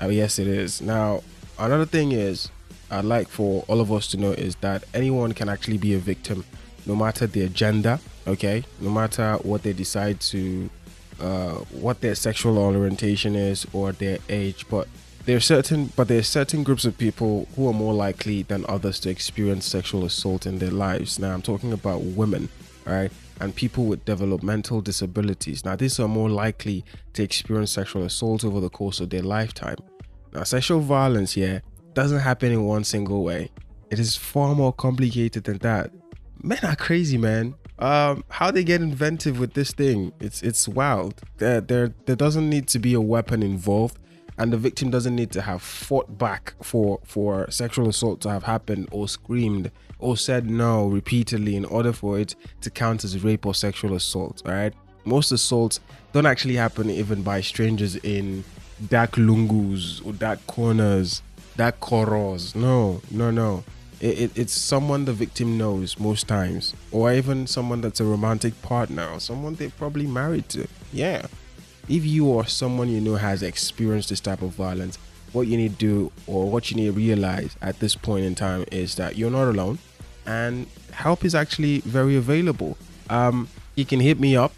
Oh, 0.00 0.10
yes, 0.10 0.38
it 0.38 0.46
is. 0.46 0.80
Now, 0.80 1.22
another 1.58 1.86
thing 1.86 2.12
is, 2.12 2.50
I'd 2.94 3.04
like 3.04 3.28
for 3.28 3.64
all 3.66 3.80
of 3.80 3.90
us 3.90 4.06
to 4.08 4.16
know 4.16 4.30
is 4.30 4.54
that 4.56 4.84
anyone 4.94 5.32
can 5.32 5.48
actually 5.48 5.78
be 5.78 5.94
a 5.94 5.98
victim, 5.98 6.44
no 6.86 6.94
matter 6.94 7.26
their 7.26 7.48
gender, 7.48 7.98
okay, 8.26 8.62
no 8.80 8.90
matter 8.90 9.34
what 9.42 9.64
they 9.64 9.72
decide 9.72 10.20
to, 10.20 10.70
uh, 11.20 11.54
what 11.72 12.00
their 12.00 12.14
sexual 12.14 12.56
orientation 12.56 13.34
is 13.34 13.66
or 13.72 13.90
their 13.92 14.18
age. 14.28 14.66
But 14.68 14.86
there 15.26 15.36
are 15.36 15.40
certain, 15.40 15.86
but 15.96 16.06
there 16.06 16.20
are 16.20 16.22
certain 16.22 16.62
groups 16.62 16.84
of 16.84 16.96
people 16.96 17.48
who 17.56 17.68
are 17.68 17.72
more 17.72 17.94
likely 17.94 18.44
than 18.44 18.64
others 18.68 19.00
to 19.00 19.10
experience 19.10 19.64
sexual 19.64 20.04
assault 20.04 20.46
in 20.46 20.60
their 20.60 20.70
lives. 20.70 21.18
Now, 21.18 21.34
I'm 21.34 21.42
talking 21.42 21.72
about 21.72 22.00
women, 22.02 22.48
right? 22.84 23.10
And 23.40 23.56
people 23.56 23.86
with 23.86 24.04
developmental 24.04 24.80
disabilities. 24.80 25.64
Now, 25.64 25.74
these 25.74 25.98
are 25.98 26.06
more 26.06 26.30
likely 26.30 26.84
to 27.14 27.24
experience 27.24 27.72
sexual 27.72 28.04
assault 28.04 28.44
over 28.44 28.60
the 28.60 28.70
course 28.70 29.00
of 29.00 29.10
their 29.10 29.22
lifetime. 29.22 29.78
Now, 30.32 30.44
sexual 30.44 30.78
violence 30.78 31.32
here 31.32 31.62
doesn't 31.94 32.20
happen 32.20 32.52
in 32.52 32.64
one 32.64 32.84
single 32.84 33.22
way. 33.22 33.50
It 33.90 33.98
is 33.98 34.16
far 34.16 34.54
more 34.54 34.72
complicated 34.72 35.44
than 35.44 35.58
that. 35.58 35.90
Men 36.42 36.58
are 36.62 36.76
crazy, 36.76 37.16
man. 37.16 37.54
Um, 37.78 38.24
how 38.28 38.50
they 38.50 38.64
get 38.64 38.80
inventive 38.80 39.38
with 39.38 39.54
this 39.54 39.72
thing? 39.72 40.12
It's 40.20 40.42
it's 40.42 40.68
wild. 40.68 41.20
There, 41.38 41.60
there 41.60 41.94
there 42.06 42.16
doesn't 42.16 42.48
need 42.48 42.68
to 42.68 42.78
be 42.78 42.94
a 42.94 43.00
weapon 43.00 43.42
involved, 43.42 43.98
and 44.38 44.52
the 44.52 44.56
victim 44.56 44.90
doesn't 44.90 45.14
need 45.14 45.32
to 45.32 45.42
have 45.42 45.62
fought 45.62 46.18
back 46.18 46.54
for 46.62 47.00
for 47.04 47.50
sexual 47.50 47.88
assault 47.88 48.20
to 48.22 48.30
have 48.30 48.44
happened 48.44 48.88
or 48.92 49.08
screamed 49.08 49.70
or 49.98 50.16
said 50.16 50.48
no 50.50 50.86
repeatedly 50.86 51.56
in 51.56 51.64
order 51.64 51.92
for 51.92 52.18
it 52.18 52.34
to 52.60 52.70
count 52.70 53.04
as 53.04 53.22
rape 53.24 53.46
or 53.46 53.54
sexual 53.54 53.94
assault. 53.94 54.42
All 54.44 54.52
right. 54.52 54.74
Most 55.04 55.32
assaults 55.32 55.80
don't 56.12 56.26
actually 56.26 56.56
happen 56.56 56.90
even 56.90 57.22
by 57.22 57.40
strangers 57.40 57.96
in 57.96 58.44
dark 58.88 59.12
lungus 59.12 60.04
or 60.04 60.12
dark 60.12 60.46
corners, 60.46 61.22
dark 61.56 61.80
corridors. 61.80 62.54
No, 62.54 63.00
no, 63.10 63.30
no. 63.30 63.64
It, 64.00 64.20
it, 64.20 64.38
it's 64.38 64.52
someone 64.52 65.04
the 65.04 65.12
victim 65.12 65.56
knows 65.56 65.98
most 65.98 66.28
times, 66.28 66.74
or 66.92 67.12
even 67.12 67.46
someone 67.46 67.80
that's 67.80 68.00
a 68.00 68.04
romantic 68.04 68.60
partner, 68.62 69.08
or 69.08 69.20
someone 69.20 69.54
they're 69.54 69.70
probably 69.70 70.06
married 70.06 70.48
to. 70.50 70.66
Yeah. 70.92 71.26
If 71.88 72.04
you 72.04 72.26
or 72.26 72.46
someone 72.46 72.88
you 72.88 73.00
know 73.00 73.16
has 73.16 73.42
experienced 73.42 74.08
this 74.08 74.20
type 74.20 74.42
of 74.42 74.50
violence, 74.50 74.98
what 75.34 75.46
you 75.48 75.56
need 75.56 75.78
to 75.78 75.86
do 75.86 76.12
or 76.26 76.48
what 76.48 76.70
you 76.70 76.76
need 76.76 76.86
to 76.86 76.92
realize 76.92 77.56
at 77.60 77.80
this 77.80 77.94
point 77.94 78.24
in 78.24 78.34
time 78.34 78.64
is 78.70 78.94
that 78.94 79.16
you're 79.16 79.30
not 79.30 79.48
alone 79.48 79.78
and 80.26 80.66
help 80.92 81.24
is 81.24 81.34
actually 81.34 81.80
very 81.80 82.16
available. 82.16 82.78
Um, 83.10 83.48
you 83.74 83.84
can 83.84 84.00
hit 84.00 84.20
me 84.20 84.36
up 84.36 84.52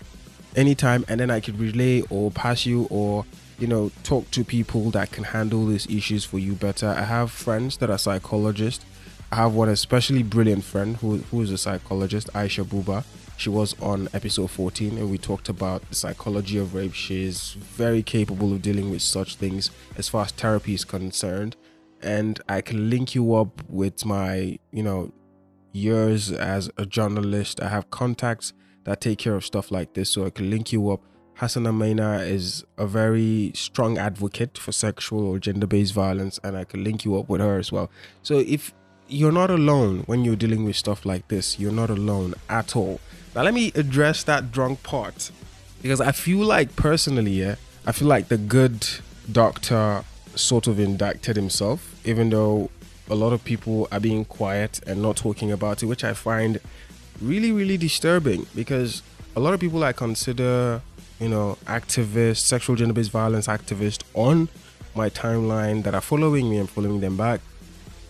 anytime 0.55 1.05
and 1.09 1.19
then 1.19 1.31
I 1.31 1.41
could 1.41 1.59
relay 1.59 2.03
or 2.11 2.31
pass 2.31 2.67
you 2.67 2.87
or 2.91 3.25
you 3.59 3.67
know 3.67 3.91
talk 4.03 4.31
to 4.33 4.45
people 4.45 4.91
that 4.91 5.13
can 5.13 5.25
handle 5.25 5.67
these 5.67 5.87
issues 5.87 6.25
for 6.25 6.39
you 6.39 6.55
better. 6.55 6.89
I 6.89 7.03
have 7.03 7.31
friends 7.31 7.77
that 7.79 7.91
are 7.91 7.99
psychologists. 7.99 8.85
I 9.33 9.37
have 9.37 9.55
one 9.55 9.69
especially 9.69 10.23
brilliant 10.23 10.65
friend 10.65 10.97
who 10.97 11.19
who 11.19 11.43
is 11.43 11.51
a 11.51 11.59
psychologist, 11.59 12.29
Aisha 12.35 12.65
Buba. 12.65 13.05
She 13.39 13.51
was 13.51 13.79
on 13.81 14.09
episode 14.15 14.51
14 14.51 14.97
and 14.97 15.11
we 15.11 15.19
talked 15.19 15.51
about 15.51 15.87
the 15.91 15.95
psychology 15.95 16.57
of 16.57 16.75
rape. 16.75 16.95
She's 16.95 17.53
very 17.53 18.03
capable 18.03 18.53
of 18.53 18.63
dealing 18.63 18.91
with 18.91 19.03
such 19.03 19.37
things 19.37 19.71
as 19.99 20.09
far 20.09 20.25
as 20.25 20.31
therapy 20.33 20.73
is 20.73 20.85
concerned. 20.85 21.55
And 22.01 22.41
I 22.49 22.63
can 22.63 22.89
link 22.89 23.15
you 23.15 23.35
up 23.35 23.63
with 23.69 24.07
my, 24.07 24.59
you 24.73 24.83
know, 24.83 25.13
years 25.73 26.33
as 26.33 26.71
a 26.79 26.87
journalist. 26.87 27.61
I 27.61 27.69
have 27.69 27.91
contacts 27.91 28.55
that 28.85 29.01
take 29.03 29.19
care 29.19 29.35
of 29.35 29.45
stuff 29.45 29.71
like 29.71 29.93
this, 29.93 30.09
so 30.11 30.25
I 30.25 30.31
can 30.31 30.49
link 30.49 30.73
you 30.73 30.91
up. 30.91 31.03
Hassan 31.37 31.65
Maina 31.77 32.21
is 32.21 32.65
a 32.79 32.87
very 32.87 33.53
strong 33.55 33.99
advocate 33.99 34.57
for 34.57 34.73
sexual 34.73 35.27
or 35.27 35.39
gender 35.39 35.67
based 35.67 35.93
violence, 35.93 36.41
and 36.43 36.57
I 36.57 36.65
can 36.65 36.83
link 36.83 37.05
you 37.05 37.19
up 37.19 37.29
with 37.29 37.43
her 37.43 37.59
as 37.59 37.71
well. 37.71 37.91
So 38.23 38.39
if 38.39 38.73
you're 39.07 39.33
not 39.33 39.51
alone 39.51 40.05
when 40.07 40.25
you're 40.25 40.37
dealing 40.37 40.65
with 40.65 40.77
stuff 40.77 41.05
like 41.05 41.29
this, 41.29 41.59
you're 41.59 41.73
not 41.73 41.91
alone 41.91 42.35
at 42.49 42.75
all. 42.75 43.01
Now, 43.35 43.43
let 43.43 43.53
me 43.53 43.71
address 43.75 44.25
that 44.25 44.51
drunk 44.51 44.83
part 44.83 45.31
because 45.83 46.01
I 46.01 46.13
feel 46.13 46.39
like 46.39 46.75
personally, 46.75 47.33
yeah, 47.33 47.57
I 47.87 47.93
feel 47.93 48.09
like 48.09 48.29
the 48.29 48.39
good 48.39 48.87
doctor 49.31 50.05
sort 50.35 50.67
of 50.67 50.81
indicted 50.81 51.37
himself, 51.37 52.01
even 52.07 52.31
though 52.31 52.71
a 53.11 53.15
lot 53.15 53.35
of 53.35 53.45
people 53.45 53.89
are 53.93 54.01
being 54.01 54.25
quiet 54.25 54.81
and 54.87 55.03
not 55.03 55.17
talking 55.17 55.53
about 55.53 55.83
it, 55.83 55.87
which 55.87 56.03
I 56.03 56.15
find 56.15 56.61
really, 57.21 57.53
really 57.53 57.77
disturbing 57.77 58.47
because 58.55 59.03
a 59.37 59.41
lot 59.41 59.53
of 59.53 59.61
people 59.61 59.85
I 59.85 59.93
consider, 59.93 60.81
you 61.21 61.29
know, 61.29 61.59
activists, 61.67 62.39
sexual 62.39 62.77
gender 62.77 62.95
based 62.95 63.11
violence 63.11 63.47
activists 63.47 64.03
on 64.15 64.49
my 64.95 65.11
timeline 65.11 65.83
that 65.85 65.95
are 65.95 66.01
following 66.01 66.49
me 66.49 66.59
and 66.59 66.69
following 66.69 67.01
them 67.01 67.17
back. 67.17 67.41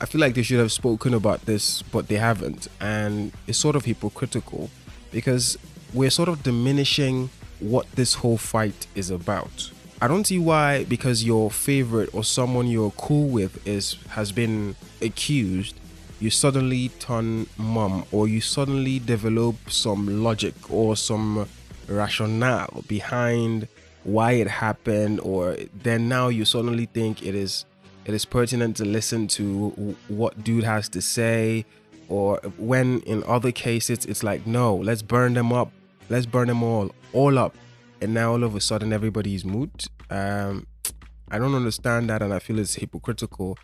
I 0.01 0.07
feel 0.07 0.21
like 0.21 0.35
they 0.35 0.43
should 0.43 0.59
have 0.59 0.73
spoken 0.73 1.15
about 1.15 1.47
this, 1.47 1.83
but 1.83 2.09
they 2.09 2.17
haven't. 2.17 2.69
And 2.81 3.33
it's 3.47 3.59
sort 3.59 3.77
of 3.77 3.85
hypocritical 3.85 4.71
because 5.11 5.57
we're 5.95 6.11
sort 6.11 6.29
of 6.29 6.43
diminishing 6.43 7.31
what 7.61 7.91
this 7.93 8.15
whole 8.15 8.37
fight 8.37 8.87
is 8.95 9.11
about. 9.11 9.71
I 10.01 10.09
don't 10.09 10.27
see 10.27 10.39
why 10.39 10.85
because 10.85 11.25
your 11.25 11.51
favorite 11.51 12.15
or 12.15 12.23
someone 12.23 12.67
you're 12.67 12.91
cool 12.93 13.29
with 13.29 13.67
is 13.67 13.97
has 14.11 14.31
been 14.31 14.77
accused, 15.01 15.75
you 16.21 16.29
suddenly 16.29 16.91
turn 16.99 17.47
mum 17.57 18.05
or 18.13 18.29
you 18.29 18.43
suddenly 18.43 18.99
develop 18.99 19.71
some 19.71 20.23
logic 20.23 20.55
or 20.71 20.97
some 20.97 21.49
rationale 21.89 22.85
behind 22.89 23.69
why 24.05 24.33
it 24.33 24.49
happened 24.49 25.21
or 25.21 25.57
then 25.75 26.09
now 26.09 26.29
you 26.29 26.45
suddenly 26.45 26.87
think 26.87 27.23
it 27.23 27.35
is 27.35 27.65
it 28.05 28.15
is 28.15 28.25
pertinent 28.25 28.77
to 28.77 28.85
listen 28.85 29.27
to 29.27 29.97
what 30.09 30.45
dude 30.45 30.63
has 30.63 30.89
to 30.89 31.03
say 31.03 31.65
or 32.09 32.39
when 32.57 33.01
in 33.01 33.25
other 33.25 33.51
cases 33.51 34.05
it's 34.05 34.23
like 34.23 34.47
no 34.47 34.77
let's 34.77 35.03
burn 35.03 35.35
them 35.35 35.53
up 35.53 35.73
let's 36.09 36.27
burn 36.27 36.49
them 36.49 36.63
all 36.63 36.91
all 37.13 37.39
up. 37.39 37.55
And 38.01 38.13
now 38.13 38.33
all 38.33 38.45
of 38.45 38.55
a 38.55 38.61
sudden 38.61 38.93
everybody's 38.93 39.45
mood 39.45 39.71
um 40.11 40.67
i 41.31 41.39
don't 41.39 41.55
understand 41.55 42.11
that 42.11 42.23
and 42.23 42.33
i 42.33 42.39
feel 42.39 42.59
it's 42.59 42.75
hypocritical. 42.75 43.59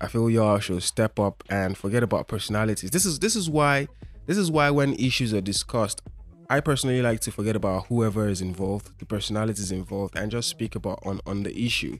I 0.00 0.08
feel 0.08 0.28
y'all 0.28 0.58
should 0.58 0.82
step 0.82 1.20
up 1.20 1.44
and 1.48 1.76
forget 1.76 2.02
about 2.02 2.26
personalities. 2.26 2.90
This 2.90 3.04
is 3.04 3.20
this 3.20 3.36
is 3.36 3.48
why 3.48 3.86
this 4.26 4.36
is 4.36 4.50
why 4.50 4.70
when 4.70 4.94
issues 4.94 5.32
are 5.32 5.40
discussed 5.40 6.02
i 6.52 6.60
personally 6.60 7.02
like 7.02 7.20
to 7.20 7.32
forget 7.32 7.56
about 7.56 7.86
whoever 7.86 8.28
is 8.28 8.40
involved 8.40 8.92
the 8.98 9.06
personalities 9.06 9.72
involved 9.72 10.16
and 10.16 10.30
just 10.30 10.48
speak 10.48 10.74
about 10.74 11.00
on 11.04 11.20
on 11.26 11.42
the 11.42 11.52
issue. 11.66 11.98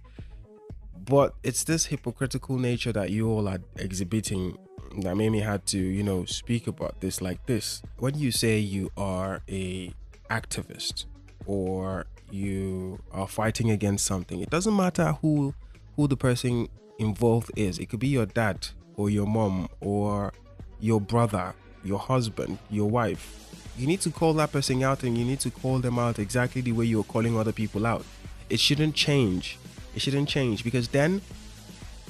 But 1.04 1.34
it's 1.42 1.64
this 1.64 1.86
hypocritical 1.86 2.58
nature 2.58 2.92
that 2.92 3.10
you 3.10 3.28
all 3.28 3.48
are 3.48 3.58
exhibiting 3.76 4.56
that 5.00 5.16
made 5.16 5.30
me 5.30 5.40
had 5.40 5.66
to 5.66 5.78
you 5.78 6.04
know 6.04 6.24
speak 6.26 6.66
about 6.68 7.00
this 7.00 7.20
like 7.20 7.44
this. 7.46 7.82
When 7.98 8.16
you 8.16 8.30
say 8.30 8.58
you 8.58 8.90
are 8.96 9.42
a 9.48 9.92
activist 10.30 11.06
or 11.44 12.06
you 12.30 13.00
are 13.10 13.26
fighting 13.26 13.70
against 13.70 14.06
something 14.06 14.40
it 14.40 14.48
doesn't 14.48 14.74
matter 14.74 15.12
who 15.20 15.54
who 15.96 16.06
the 16.06 16.16
person 16.16 16.68
involved 16.98 17.50
is. 17.56 17.78
It 17.78 17.86
could 17.88 18.00
be 18.00 18.08
your 18.08 18.26
dad 18.26 18.68
or 18.96 19.10
your 19.10 19.26
mom 19.26 19.68
or 19.80 20.32
your 20.78 21.00
brother 21.00 21.54
your 21.84 21.98
husband 21.98 22.58
your 22.70 22.88
wife 22.88 23.42
you 23.76 23.86
need 23.86 24.00
to 24.02 24.10
call 24.10 24.34
that 24.34 24.52
person 24.52 24.82
out 24.82 25.02
and 25.02 25.16
you 25.16 25.24
need 25.24 25.40
to 25.40 25.50
call 25.50 25.78
them 25.78 25.98
out 25.98 26.18
exactly 26.18 26.60
the 26.60 26.72
way 26.72 26.84
you're 26.84 27.04
calling 27.04 27.38
other 27.38 27.52
people 27.52 27.86
out. 27.86 28.04
It 28.50 28.60
shouldn't 28.60 28.94
change. 28.94 29.58
It 29.94 30.02
shouldn't 30.02 30.28
change 30.28 30.62
because 30.62 30.88
then 30.88 31.22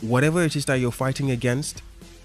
whatever 0.01 0.43
it 0.43 0.57
is 0.57 0.65
that 0.65 0.77
you're 0.77 0.91
fighting 0.91 1.31
against 1.31 1.83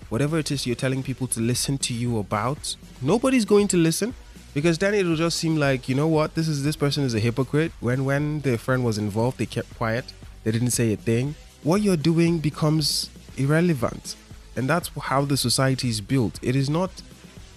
whatever 0.10 0.40
it 0.40 0.50
is 0.52 0.66
you're 0.66 0.76
telling 0.76 1.04
people 1.04 1.28
to 1.28 1.40
listen 1.40 1.78
to 1.78 1.94
you 1.94 2.18
about 2.18 2.76
nobody's 3.02 3.46
going 3.46 3.68
to 3.68 3.78
listen 3.78 4.14
because 4.54 4.78
then 4.80 4.96
it'll 4.96 5.16
just 5.16 5.38
seem 5.38 5.58
like 5.58 5.88
you 5.88 5.94
know 5.94 6.08
what 6.08 6.34
this 6.34 6.48
is 6.48 6.64
this 6.64 6.76
person 6.76 7.04
is 7.04 7.14
a 7.14 7.20
hypocrite. 7.20 7.72
When 7.80 8.06
when 8.06 8.42
their 8.42 8.58
friend 8.58 8.84
was 8.84 8.98
involved 8.98 9.38
they 9.38 9.46
kept 9.46 9.76
quiet. 9.78 10.06
They 10.44 10.52
didn't 10.52 10.72
say 10.72 10.94
a 10.94 10.98
thing. 10.98 11.36
What 11.64 11.82
you're 11.82 11.98
doing 11.98 12.40
becomes 12.40 13.10
irrelevant. 13.36 14.16
And 14.56 14.68
that's 14.68 14.90
how 15.00 15.26
the 15.26 15.38
society 15.38 15.90
is 15.90 16.02
built. 16.02 16.40
It 16.42 16.56
is 16.56 16.70
not 16.70 16.90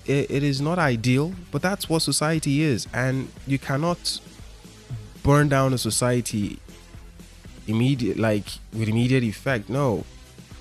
it, 0.07 0.31
it 0.31 0.43
is 0.43 0.61
not 0.61 0.79
ideal 0.79 1.33
but 1.51 1.63
that's 1.63 1.89
what 1.89 2.03
society 2.03 2.63
is. 2.63 2.87
And 2.93 3.31
you 3.47 3.59
cannot 3.59 4.21
burn 5.23 5.49
down 5.49 5.73
a 5.75 5.79
society 5.79 6.59
immediate 7.67 8.19
like 8.19 8.47
with 8.73 8.89
immediate 8.89 9.23
effect. 9.23 9.69
No. 9.69 10.05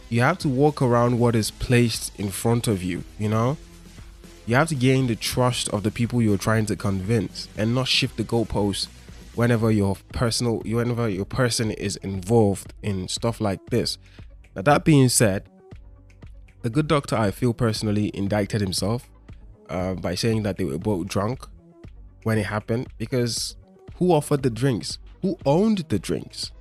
You 0.10 0.22
have 0.22 0.40
to 0.40 0.50
walk 0.50 0.82
around 0.82 1.20
what 1.20 1.36
is 1.36 1.52
placed 1.52 2.18
in 2.20 2.30
front 2.30 2.68
of 2.68 2.84
you 2.84 3.04
you 3.18 3.30
know? 3.30 3.58
You 4.46 4.56
have 4.56 4.70
to 4.70 4.76
gain 4.76 5.08
the 5.08 5.16
trust 5.16 5.70
of 5.70 5.84
the 5.84 5.92
people 5.92 6.22
you're 6.22 6.38
trying 6.38 6.66
to 6.68 6.76
convince 6.76 7.48
and 7.56 7.76
not 7.76 7.88
shift 7.88 8.18
the 8.18 8.24
goalposts 8.24 8.88
whenever 9.36 9.70
your 9.70 9.96
personal 10.12 10.58
whenever 10.60 11.08
your 11.08 11.26
person 11.26 11.72
is 11.72 11.98
involved 11.98 12.74
in 12.82 13.08
stuff 13.08 13.40
like 13.40 13.60
this. 13.70 13.98
Now 14.56 14.64
that 14.64 14.84
being 14.84 15.10
said 15.10 15.48
the 16.62 16.70
good 16.70 16.88
doctor 16.88 17.16
i 17.16 17.32
feel 17.32 17.54
personally 17.54 18.12
indicted 18.14 18.62
himself 18.62 19.10
uh, 19.70 19.94
by 19.94 20.16
saying 20.16 20.44
that 20.44 20.58
they 20.58 20.64
were 20.66 20.78
both 20.78 21.08
drunk 21.08 21.46
when 22.24 22.38
it 22.38 22.46
happened 22.46 22.88
because 22.98 23.56
who 23.96 24.12
offered 24.12 24.44
the 24.44 24.50
drinks 24.50 24.98
who 25.22 25.38
owned 25.46 25.80
the 25.90 26.00
drinks 26.00 26.52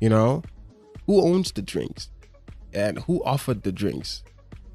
you 0.00 0.08
know 0.08 0.42
who 1.06 1.22
owns 1.22 1.50
the 1.52 1.62
drinks 1.62 2.10
and 2.72 2.98
who 3.00 3.22
offered 3.24 3.62
the 3.62 3.72
drinks? 3.72 4.22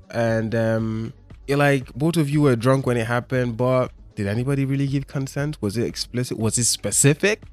And 0.09 0.53
um, 0.53 1.13
you're 1.47 1.57
like 1.57 1.93
both 1.93 2.17
of 2.17 2.29
you 2.29 2.41
were 2.41 2.55
drunk 2.55 2.85
when 2.85 2.97
it 2.97 3.07
happened, 3.07 3.57
but 3.57 3.91
did 4.15 4.27
anybody 4.27 4.65
really 4.65 4.87
give 4.87 5.07
consent? 5.07 5.61
Was 5.61 5.77
it 5.77 5.85
explicit? 5.85 6.37
Was 6.37 6.57
it 6.57 6.65
specific? 6.65 7.43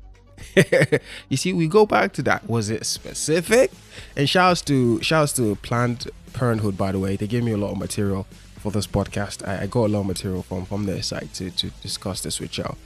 you 1.28 1.36
see, 1.36 1.52
we 1.52 1.68
go 1.68 1.84
back 1.84 2.12
to 2.14 2.22
that. 2.22 2.48
Was 2.48 2.70
it 2.70 2.86
specific? 2.86 3.70
And 4.16 4.28
shouts 4.28 4.62
to 4.62 5.00
shouts 5.02 5.32
to 5.34 5.56
Planned 5.56 6.10
Parenthood, 6.32 6.76
by 6.76 6.92
the 6.92 6.98
way. 6.98 7.16
They 7.16 7.26
gave 7.26 7.44
me 7.44 7.52
a 7.52 7.58
lot 7.58 7.72
of 7.72 7.78
material 7.78 8.26
for 8.60 8.70
this 8.70 8.86
podcast. 8.86 9.46
I, 9.46 9.62
I 9.62 9.66
got 9.66 9.86
a 9.86 9.88
lot 9.88 10.00
of 10.00 10.06
material 10.06 10.42
from 10.42 10.66
from 10.66 10.86
their 10.86 11.02
site 11.02 11.32
to, 11.34 11.50
to 11.50 11.70
discuss 11.82 12.20
this 12.22 12.38
with 12.40 12.56
y'all. 12.58 12.76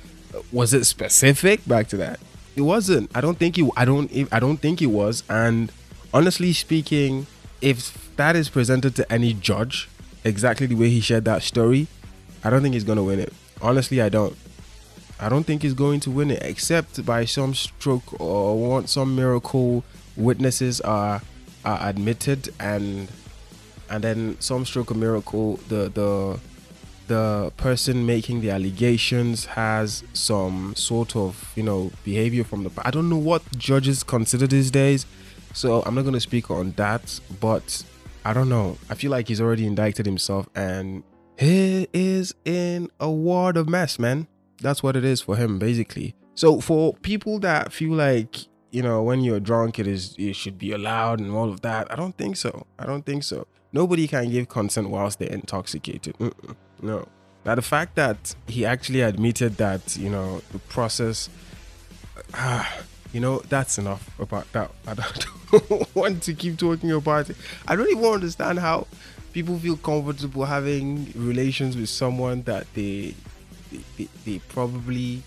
Was 0.53 0.73
it 0.73 0.85
specific? 0.85 1.67
Back 1.67 1.89
to 1.89 1.97
that. 1.99 2.21
It 2.57 2.63
wasn't. 2.63 3.11
I 3.15 3.21
don't 3.21 3.39
think 3.39 3.59
it. 3.59 3.69
I 3.77 3.85
don't. 3.85 4.11
I 4.33 4.41
don't 4.41 4.59
think 4.59 4.81
it 4.81 4.87
was. 4.87 5.23
And 5.29 5.71
honestly 6.13 6.53
speaking, 6.53 7.27
if 7.61 8.15
that 8.17 8.37
is 8.37 8.49
presented 8.49 8.95
to 8.97 9.13
any 9.13 9.35
judge, 9.35 9.89
exactly 10.23 10.67
the 10.67 10.77
way 10.77 10.89
he 10.89 11.01
shared 11.01 11.25
that 11.25 11.43
story, 11.43 11.89
I 12.45 12.51
don't 12.51 12.63
think 12.63 12.75
he's 12.75 12.85
gonna 12.85 13.03
win 13.05 13.19
it. 13.19 13.33
Honestly, 13.61 14.01
I 14.01 14.09
don't. 14.09 14.37
I 15.21 15.29
don't 15.29 15.45
think 15.45 15.63
he's 15.63 15.75
going 15.75 16.01
to 16.01 16.11
win 16.11 16.31
it, 16.31 16.43
except 16.43 17.05
by 17.07 17.25
some 17.25 17.55
stroke 17.55 18.21
or 18.21 18.59
want 18.59 18.89
some 18.89 19.15
miracle. 19.15 19.85
Witnesses 20.17 20.81
are 20.81 21.23
are 21.65 21.89
admitted, 21.89 22.53
and 22.61 23.09
and 23.91 24.03
then 24.03 24.37
some 24.41 24.65
stroke 24.65 24.91
of 24.91 24.97
miracle, 24.97 25.57
the 25.69 25.89
the 25.89 26.41
the 27.07 27.53
person 27.59 28.07
making 28.07 28.41
the 28.41 28.51
allegations 28.51 29.45
has 29.45 30.03
some 30.15 30.75
sort 30.75 31.15
of 31.15 31.53
you 31.57 31.63
know 31.63 31.91
behavior 32.05 32.45
from 32.45 32.65
the. 32.65 32.71
I 32.79 32.91
don't 32.91 33.09
know 33.09 33.19
what 33.19 33.43
judges 33.57 34.03
consider 34.03 34.47
these 34.47 34.71
days, 34.71 35.07
so 35.53 35.83
I'm 35.83 35.95
not 35.95 36.03
going 36.03 36.15
to 36.15 36.21
speak 36.21 36.51
on 36.51 36.73
that. 36.73 37.21
But 37.41 37.85
I 38.25 38.33
don't 38.33 38.49
know. 38.49 38.79
I 38.89 38.95
feel 38.95 39.11
like 39.11 39.29
he's 39.29 39.41
already 39.41 39.67
indicted 39.67 40.07
himself, 40.07 40.49
and 40.55 41.03
he 41.39 41.89
is 41.93 42.35
in 42.45 42.91
a 43.01 43.11
world 43.11 43.57
of 43.57 43.69
mess, 43.69 43.99
man 43.99 44.29
that's 44.61 44.83
what 44.83 44.97
it 44.97 45.05
is 45.05 45.21
for 45.21 45.37
him 45.37 45.59
basically 45.59 46.15
so 46.35 46.61
for 46.61 46.95
people 46.95 47.39
that 47.39 47.73
feel 47.73 47.93
like 47.93 48.47
you 48.71 48.83
know 48.83 49.03
when 49.03 49.21
you're 49.21 49.41
drunk 49.41 49.79
it 49.79 49.87
is 49.87 50.15
it 50.19 50.35
should 50.35 50.59
be 50.59 50.73
allowed 50.73 51.21
and 51.21 51.31
all 51.31 51.51
of 51.51 51.61
that 51.61 51.91
i 51.93 51.95
don't 51.95 52.17
think 52.17 52.37
so 52.37 52.67
i 52.79 52.87
don't 52.87 53.05
think 53.07 53.23
so 53.23 53.47
nobody 53.75 54.07
can 54.09 54.31
give 54.31 54.49
consent 54.49 54.89
whilst 54.89 55.19
they're 55.19 55.29
intoxicated. 55.29 56.17
Mm-mm, 56.19 56.57
no. 56.81 57.07
Now 57.45 57.57
the 57.57 57.63
fact 57.63 57.97
that 57.97 58.35
he 58.47 58.65
actually 58.65 59.03
admitted 59.03 59.59
that 59.59 59.99
you 59.99 60.09
know 60.09 60.41
the 60.53 60.59
process 60.61 61.29
ah, 62.33 62.79
you 63.13 63.21
know 63.21 63.41
that's 63.51 63.77
enough 63.77 64.09
about 64.19 64.51
that. 64.53 64.71
I 64.87 64.95
don't 64.95 65.95
want 65.95 66.23
to 66.23 66.33
keep 66.33 66.57
talking 66.57 66.91
about 66.93 67.29
it. 67.29 67.37
I 67.69 67.77
don't 67.77 67.91
even 67.91 68.05
understand 68.05 68.61
how 68.61 68.87
people 69.35 69.59
feel 69.59 69.77
comfortable 69.77 70.47
having 70.47 71.13
relations 71.15 71.77
with 71.77 71.91
someone 71.91 72.43
that 72.43 72.73
they 72.73 73.15
they, 73.99 74.09
they 74.25 74.39
probably 74.49 75.23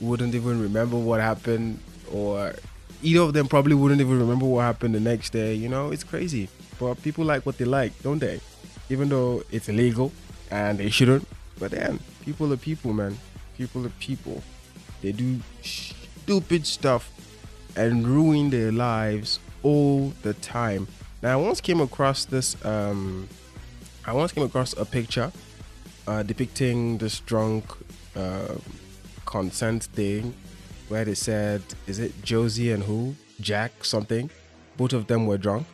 wouldn't 0.00 0.34
even 0.34 0.60
remember 0.60 0.96
what 0.96 1.20
happened 1.20 1.78
or 2.12 2.52
either 3.02 3.20
of 3.20 3.32
them 3.32 3.46
probably 3.46 3.74
wouldn't 3.74 4.00
even 4.00 4.18
remember 4.18 4.44
what 4.44 4.62
happened 4.62 4.94
the 4.94 5.00
next 5.00 5.30
day 5.30 5.54
you 5.54 5.68
know? 5.68 5.92
It's 5.92 6.02
crazy 6.02 6.48
but 6.82 7.00
people 7.02 7.24
like 7.24 7.46
what 7.46 7.56
they 7.58 7.64
like 7.64 7.92
don't 8.02 8.18
they? 8.18 8.40
Even 8.90 9.08
though 9.08 9.42
it's 9.50 9.68
illegal 9.68 10.12
and 10.50 10.78
they 10.78 10.90
shouldn't. 10.90 11.26
But 11.58 11.70
then 11.70 12.00
people 12.24 12.52
are 12.52 12.56
people 12.56 12.92
man. 12.92 13.16
People 13.56 13.86
are 13.86 13.94
people. 14.00 14.42
They 15.00 15.12
do 15.12 15.38
stupid 15.62 16.66
stuff 16.66 17.10
and 17.76 18.06
ruin 18.06 18.50
their 18.50 18.72
lives 18.72 19.38
all 19.62 20.12
the 20.22 20.34
time. 20.34 20.88
Now 21.22 21.32
i 21.32 21.36
once 21.36 21.60
came 21.60 21.80
across 21.80 22.24
this 22.24 22.56
um 22.64 23.28
i 24.04 24.12
once 24.12 24.32
came 24.32 24.44
across 24.44 24.76
a 24.76 24.84
picture 24.84 25.30
uh, 26.06 26.22
depicting 26.22 26.98
this 26.98 27.20
drunk 27.20 27.64
uh, 28.16 28.54
consent 29.24 29.84
thing 29.84 30.34
where 30.88 31.04
they 31.04 31.14
said, 31.14 31.62
is 31.86 31.98
it 31.98 32.12
Josie 32.22 32.72
and 32.72 32.82
who? 32.82 33.14
Jack 33.40 33.84
something. 33.84 34.30
Both 34.76 34.92
of 34.92 35.06
them 35.06 35.26
were 35.26 35.38
drunk, 35.38 35.66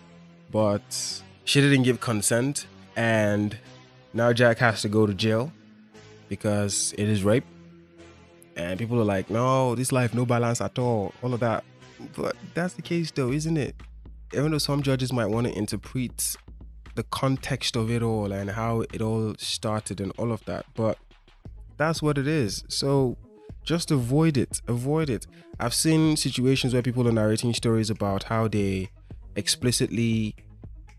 but 0.50 1.22
she 1.44 1.60
didn't 1.60 1.82
give 1.82 2.00
consent, 2.00 2.66
and 2.96 3.56
now 4.12 4.32
Jack 4.32 4.58
has 4.58 4.82
to 4.82 4.88
go 4.88 5.06
to 5.06 5.14
jail 5.14 5.52
because 6.28 6.94
it 6.98 7.08
is 7.08 7.24
rape. 7.24 7.44
And 8.56 8.78
people 8.78 9.00
are 9.00 9.04
like, 9.04 9.30
no, 9.30 9.74
this 9.74 9.92
life, 9.92 10.14
no 10.14 10.26
balance 10.26 10.60
at 10.60 10.78
all, 10.78 11.14
all 11.22 11.32
of 11.32 11.40
that. 11.40 11.64
But 12.16 12.36
that's 12.54 12.74
the 12.74 12.82
case, 12.82 13.10
though, 13.10 13.30
isn't 13.30 13.56
it? 13.56 13.76
Even 14.34 14.50
though 14.50 14.58
some 14.58 14.82
judges 14.82 15.12
might 15.12 15.26
want 15.26 15.46
to 15.46 15.56
interpret 15.56 16.36
the 16.94 17.04
context 17.04 17.76
of 17.76 17.90
it 17.90 18.02
all 18.02 18.32
and 18.32 18.50
how 18.50 18.80
it 18.92 19.00
all 19.00 19.34
started 19.38 20.00
and 20.00 20.12
all 20.18 20.32
of 20.32 20.44
that, 20.46 20.66
but 20.74 20.98
that's 21.76 22.02
what 22.02 22.18
it 22.18 22.26
is. 22.26 22.64
So 22.68 23.16
just 23.62 23.90
avoid 23.90 24.36
it. 24.36 24.60
Avoid 24.66 25.08
it. 25.08 25.26
I've 25.60 25.74
seen 25.74 26.16
situations 26.16 26.72
where 26.72 26.82
people 26.82 27.06
are 27.06 27.12
narrating 27.12 27.54
stories 27.54 27.90
about 27.90 28.24
how 28.24 28.48
they 28.48 28.90
explicitly 29.38 30.34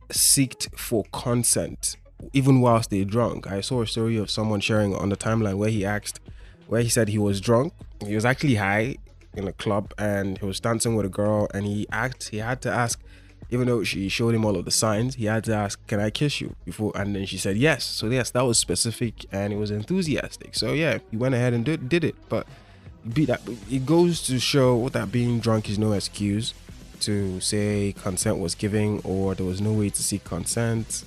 seeked 0.09 0.75
for 0.77 1.03
consent 1.11 1.97
even 2.33 2.61
whilst 2.61 2.89
they're 2.89 3.05
drunk. 3.05 3.47
I 3.47 3.61
saw 3.61 3.81
a 3.81 3.87
story 3.87 4.17
of 4.17 4.29
someone 4.29 4.59
sharing 4.59 4.95
on 4.95 5.09
the 5.09 5.17
timeline 5.17 5.57
where 5.57 5.69
he 5.69 5.85
asked, 5.85 6.19
where 6.67 6.81
he 6.81 6.89
said 6.89 7.09
he 7.09 7.17
was 7.17 7.41
drunk. 7.41 7.73
He 8.05 8.15
was 8.15 8.25
actually 8.25 8.55
high 8.55 8.97
in 9.35 9.47
a 9.47 9.53
club 9.53 9.93
and 9.97 10.37
he 10.37 10.45
was 10.45 10.59
dancing 10.59 10.95
with 10.95 11.05
a 11.05 11.09
girl 11.09 11.47
and 11.53 11.65
he 11.65 11.87
asked, 11.91 12.29
he 12.29 12.37
had 12.37 12.61
to 12.63 12.71
ask, 12.71 12.99
even 13.51 13.67
though 13.67 13.83
she 13.83 14.09
showed 14.09 14.35
him 14.35 14.45
all 14.45 14.55
of 14.55 14.65
the 14.65 14.71
signs, 14.71 15.15
he 15.15 15.25
had 15.25 15.43
to 15.45 15.55
ask, 15.55 15.85
"Can 15.87 15.99
I 15.99 16.11
kiss 16.11 16.39
you?" 16.39 16.55
Before, 16.65 16.91
and 16.95 17.15
then 17.15 17.25
she 17.25 17.39
said 17.39 17.57
yes. 17.57 17.83
So 17.83 18.07
yes, 18.07 18.29
that 18.31 18.45
was 18.45 18.59
specific 18.59 19.25
and 19.31 19.51
it 19.51 19.55
was 19.55 19.71
enthusiastic. 19.71 20.53
So 20.53 20.73
yeah, 20.73 20.99
he 21.09 21.17
went 21.17 21.33
ahead 21.33 21.53
and 21.53 21.65
did, 21.65 21.89
did 21.89 22.03
it. 22.03 22.15
But 22.29 22.45
be 23.11 23.25
that 23.25 23.41
it 23.71 23.87
goes 23.87 24.21
to 24.27 24.39
show 24.39 24.89
that 24.89 25.11
being 25.11 25.39
drunk 25.39 25.67
is 25.67 25.79
no 25.79 25.93
excuse 25.93 26.53
to 27.01 27.39
say 27.39 27.93
consent 27.97 28.39
was 28.39 28.55
given 28.55 29.01
or 29.03 29.35
there 29.35 29.45
was 29.45 29.61
no 29.61 29.73
way 29.73 29.89
to 29.89 30.03
seek 30.03 30.23
consent. 30.23 31.03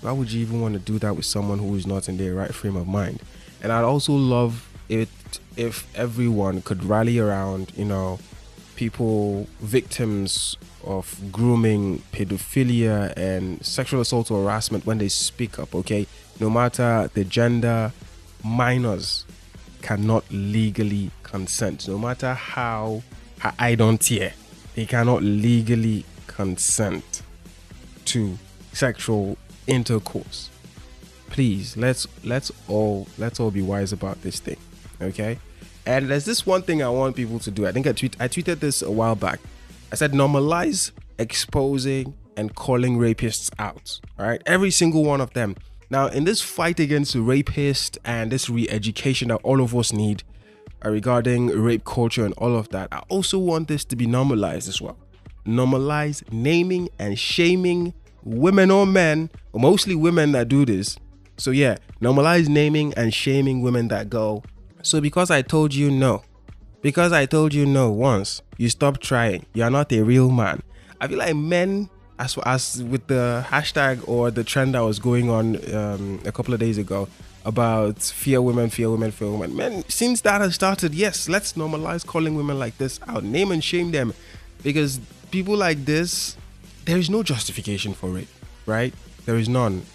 Why 0.00 0.12
would 0.12 0.30
you 0.30 0.40
even 0.40 0.60
want 0.60 0.74
to 0.74 0.80
do 0.80 0.98
that 0.98 1.16
with 1.16 1.24
someone 1.24 1.58
who 1.58 1.74
is 1.74 1.86
not 1.86 2.08
in 2.08 2.16
their 2.16 2.34
right 2.34 2.54
frame 2.54 2.76
of 2.76 2.86
mind? 2.86 3.20
And 3.62 3.72
I'd 3.72 3.84
also 3.84 4.12
love 4.12 4.68
it 4.88 5.08
if 5.56 5.86
everyone 5.96 6.62
could 6.62 6.84
rally 6.84 7.18
around, 7.18 7.72
you 7.76 7.84
know, 7.84 8.18
people 8.76 9.48
victims 9.60 10.56
of 10.84 11.18
grooming, 11.32 12.02
pedophilia, 12.12 13.12
and 13.16 13.64
sexual 13.64 14.00
assault 14.00 14.30
or 14.30 14.44
harassment 14.44 14.86
when 14.86 14.98
they 14.98 15.08
speak 15.08 15.58
up, 15.58 15.74
okay? 15.74 16.06
No 16.38 16.50
matter 16.50 17.10
the 17.14 17.24
gender, 17.24 17.92
minors 18.44 19.24
cannot 19.82 20.24
legally 20.30 21.10
consent. 21.22 21.88
No 21.88 21.98
matter 21.98 22.34
how 22.34 23.02
I 23.58 23.74
don't 23.74 24.02
hear, 24.04 24.34
they 24.76 24.86
cannot 24.86 25.22
legally 25.22 26.04
consent 26.28 27.22
to 28.04 28.38
sexual 28.72 29.36
intercourse. 29.66 30.50
Please, 31.28 31.76
let's 31.76 32.06
let's 32.24 32.52
all 32.68 33.08
let's 33.18 33.40
all 33.40 33.50
be 33.50 33.62
wise 33.62 33.92
about 33.92 34.22
this 34.22 34.38
thing, 34.38 34.58
okay? 35.02 35.38
And 35.86 36.08
there's 36.08 36.24
this 36.24 36.46
one 36.46 36.62
thing 36.62 36.82
I 36.82 36.88
want 36.90 37.16
people 37.16 37.38
to 37.40 37.50
do. 37.50 37.66
I 37.66 37.72
think 37.72 37.86
I 37.86 37.92
tweet 37.92 38.16
I 38.20 38.28
tweeted 38.28 38.60
this 38.60 38.82
a 38.82 38.90
while 38.90 39.16
back. 39.16 39.40
I 39.90 39.96
said 39.96 40.12
normalize 40.12 40.92
exposing 41.18 42.14
and 42.36 42.54
calling 42.54 42.98
rapists 42.98 43.50
out. 43.58 43.98
All 44.18 44.26
right, 44.26 44.42
every 44.46 44.70
single 44.70 45.04
one 45.04 45.20
of 45.20 45.32
them. 45.32 45.56
Now, 45.88 46.08
in 46.08 46.24
this 46.24 46.42
fight 46.42 46.80
against 46.80 47.16
rapists 47.16 47.96
and 48.04 48.30
this 48.30 48.50
re-education 48.50 49.28
that 49.28 49.36
all 49.36 49.60
of 49.62 49.74
us 49.74 49.92
need 49.92 50.24
regarding 50.84 51.48
rape 51.48 51.84
culture 51.84 52.24
and 52.24 52.34
all 52.34 52.56
of 52.56 52.68
that, 52.70 52.88
I 52.92 52.98
also 53.08 53.38
want 53.38 53.68
this 53.68 53.84
to 53.86 53.96
be 53.96 54.06
normalized 54.06 54.68
as 54.68 54.80
well. 54.80 54.98
Normalize 55.46 56.22
naming 56.32 56.88
and 56.98 57.18
shaming 57.18 57.94
women 58.24 58.70
or 58.70 58.86
men, 58.86 59.30
or 59.52 59.60
mostly 59.60 59.94
women 59.94 60.32
that 60.32 60.48
do 60.48 60.64
this. 60.64 60.98
So 61.36 61.50
yeah, 61.50 61.76
normalize 62.00 62.48
naming 62.48 62.94
and 62.94 63.14
shaming 63.14 63.62
women 63.62 63.88
that 63.88 64.10
go. 64.10 64.42
So 64.82 65.00
because 65.00 65.30
I 65.30 65.42
told 65.42 65.74
you 65.74 65.90
no, 65.90 66.22
because 66.82 67.12
I 67.12 67.26
told 67.26 67.54
you 67.54 67.66
no 67.66 67.90
once, 67.90 68.42
you 68.58 68.68
stop 68.68 68.98
trying. 68.98 69.46
You 69.54 69.64
are 69.64 69.70
not 69.70 69.92
a 69.92 70.02
real 70.02 70.30
man. 70.30 70.62
I 71.00 71.08
feel 71.08 71.18
like 71.18 71.36
men, 71.36 71.90
as 72.18 72.38
as 72.44 72.82
with 72.82 73.06
the 73.06 73.44
hashtag 73.48 74.06
or 74.08 74.30
the 74.30 74.42
trend 74.42 74.74
that 74.74 74.80
was 74.80 74.98
going 74.98 75.30
on 75.30 75.56
um, 75.74 76.20
a 76.24 76.32
couple 76.32 76.54
of 76.54 76.60
days 76.60 76.78
ago 76.78 77.08
about 77.46 78.02
fear 78.02 78.42
women, 78.42 78.68
fear 78.68 78.90
women, 78.90 79.12
fear 79.12 79.30
women. 79.30 79.54
Men, 79.54 79.84
since 79.88 80.20
that 80.22 80.40
has 80.40 80.56
started, 80.56 80.94
yes, 80.94 81.28
let's 81.28 81.52
normalize 81.52 82.04
calling 82.04 82.34
women 82.34 82.58
like 82.58 82.76
this 82.76 82.98
out, 83.06 83.22
name 83.22 83.52
and 83.52 83.62
shame 83.62 83.92
them, 83.92 84.12
because 84.64 84.98
people 85.30 85.56
like 85.56 85.84
this, 85.84 86.36
there 86.86 86.98
is 86.98 87.08
no 87.08 87.22
justification 87.22 87.94
for 87.94 88.18
it, 88.18 88.26
right? 88.66 88.92
There 89.26 89.36
is 89.36 89.48
none. 89.48 89.86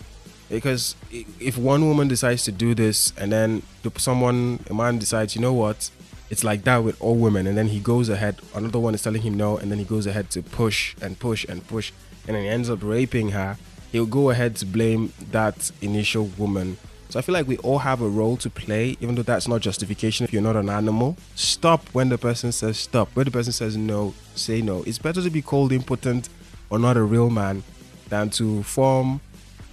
Because 0.50 0.96
if 1.12 1.58
one 1.58 1.88
woman 1.88 2.08
decides 2.08 2.46
to 2.46 2.54
do 2.54 2.74
this 2.74 3.14
and 3.18 3.32
then 3.32 3.64
someone, 3.98 4.64
a 4.70 4.74
man 4.74 4.98
decides, 4.98 5.36
you 5.36 5.42
know 5.42 5.54
what, 5.54 5.90
it's 6.30 6.46
like 6.46 6.64
that 6.64 6.78
with 6.78 7.02
all 7.02 7.16
women 7.16 7.48
and 7.48 7.58
then 7.58 7.68
he 7.68 7.82
goes 7.82 8.08
ahead 8.08 8.40
another 8.56 8.80
one 8.80 8.96
is 8.96 9.04
telling 9.04 9.22
him 9.22 9.36
no 9.36 9.58
and 9.58 9.70
then 9.70 9.80
he 9.80 9.84
goes 9.84 10.08
ahead 10.08 10.30
to 10.30 10.42
push 10.42 10.96
and 11.02 11.20
push 11.20 11.44
and 11.44 11.68
push 11.68 11.92
and 12.26 12.38
then 12.38 12.44
he 12.44 12.50
ends 12.50 12.70
up 12.70 12.80
raping 12.82 13.32
her, 13.32 13.58
he'll 13.92 14.06
go 14.06 14.30
ahead 14.30 14.56
to 14.56 14.66
blame 14.66 15.12
that 15.32 15.72
initial 15.82 16.26
woman. 16.38 16.78
So 17.12 17.20
I 17.20 17.22
feel 17.24 17.34
like 17.34 17.46
we 17.46 17.58
all 17.58 17.80
have 17.80 18.02
a 18.02 18.08
role 18.08 18.38
to 18.38 18.50
play, 18.50 18.96
even 19.02 19.16
though 19.16 19.22
that's 19.22 19.46
not 19.46 19.60
justification 19.60 20.24
if 20.24 20.32
you're 20.32 20.42
not 20.42 20.56
an 20.56 20.70
animal. 20.70 21.18
Stop 21.36 21.86
when 21.92 22.08
the 22.08 22.18
person 22.18 22.54
says 22.54 22.78
stop. 22.78 23.10
When 23.16 23.26
the 23.26 23.32
person 23.32 23.52
says 23.52 23.76
no, 23.76 24.14
say 24.36 24.62
no. 24.62 24.82
It's 24.84 24.98
better 24.98 25.22
to 25.22 25.30
be 25.30 25.42
called 25.42 25.74
impotent 25.74 26.30
or 26.70 26.80
not 26.80 26.96
a 26.96 27.04
real 27.04 27.30
man 27.30 27.64
than 28.08 28.30
to 28.30 28.64
form, 28.64 29.20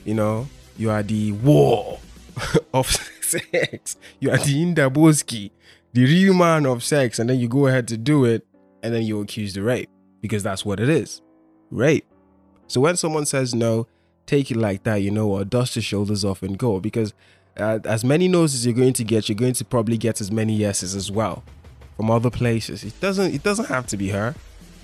you 0.05 0.14
know, 0.14 0.48
you 0.77 0.90
are 0.90 1.05
the 1.05 1.31
war 1.31 2.01
of 2.74 2.90
sex. 3.20 3.96
You 4.18 4.33
are 4.33 4.38
the 4.38 4.64
Indaboski, 4.64 5.53
the 5.92 6.07
real 6.07 6.35
man 6.35 6.66
of 6.66 6.83
sex, 6.83 7.20
and 7.20 7.31
then 7.31 7.38
you 7.38 7.46
go 7.46 7.68
ahead 7.68 7.87
to 7.87 7.96
do 7.96 8.24
it, 8.24 8.44
and 8.83 8.92
then 8.92 9.03
you 9.03 9.20
accuse 9.20 9.55
the 9.55 9.62
rape 9.62 9.88
because 10.20 10.42
that's 10.42 10.64
what 10.64 10.81
it 10.81 10.88
is 10.88 11.22
rape. 11.70 12.05
So 12.66 12.81
when 12.81 12.96
someone 12.96 13.27
says 13.27 13.55
no, 13.55 13.87
take 14.29 14.51
it 14.51 14.57
like 14.57 14.85
that, 14.85 14.97
you 14.97 15.11
know, 15.11 15.29
or 15.29 15.45
dust 15.45 15.75
your 15.75 15.83
shoulders 15.83 16.25
off 16.25 16.43
and 16.43 16.57
go 16.59 16.79
because 16.79 17.12
uh, 17.57 17.81
as 17.85 18.05
many 18.05 18.29
no's 18.29 18.55
as 18.55 18.64
you're 18.64 18.75
going 18.75 18.93
to 18.93 19.05
get, 19.05 19.29
you're 19.29 19.37
going 19.37 19.55
to 19.55 19.64
probably 19.64 19.97
get 19.97 20.21
as 20.21 20.31
many 20.31 20.55
yeses 20.55 20.95
as 20.95 21.11
well 21.11 21.43
from 21.97 22.11
other 22.11 22.31
places. 22.31 22.85
It 22.85 23.01
doesn't 23.01 23.35
it 23.35 23.43
doesn't 23.43 23.67
have 23.67 23.87
to 23.88 23.97
be 23.97 24.11
her. 24.11 24.35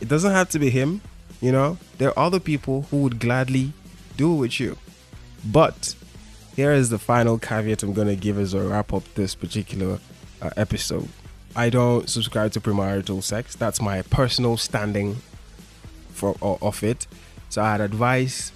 It 0.00 0.08
doesn't 0.08 0.32
have 0.32 0.48
to 0.50 0.58
be 0.58 0.70
him, 0.70 1.00
you 1.40 1.52
know? 1.52 1.78
There 1.98 2.10
are 2.10 2.26
other 2.26 2.40
people 2.40 2.82
who 2.90 3.02
would 3.02 3.20
gladly 3.20 3.72
do 4.16 4.34
it 4.34 4.38
with 4.38 4.60
you. 4.60 4.76
But 5.44 5.94
here 6.56 6.72
is 6.72 6.90
the 6.90 6.98
final 6.98 7.38
caveat 7.38 7.82
I'm 7.82 7.92
going 7.92 8.08
to 8.08 8.16
give 8.16 8.38
as 8.38 8.54
a 8.54 8.62
wrap 8.62 8.92
up 8.92 9.04
this 9.14 9.34
particular 9.34 10.00
uh, 10.42 10.50
episode. 10.56 11.08
I 11.54 11.70
don't 11.70 12.08
subscribe 12.08 12.52
to 12.52 12.60
premarital 12.60 13.22
sex. 13.22 13.54
That's 13.54 13.80
my 13.80 14.02
personal 14.02 14.56
standing 14.56 15.16
for 16.10 16.36
of 16.42 16.82
it. 16.82 17.06
So 17.48 17.62
I'd 17.62 17.80
advise 17.80 18.52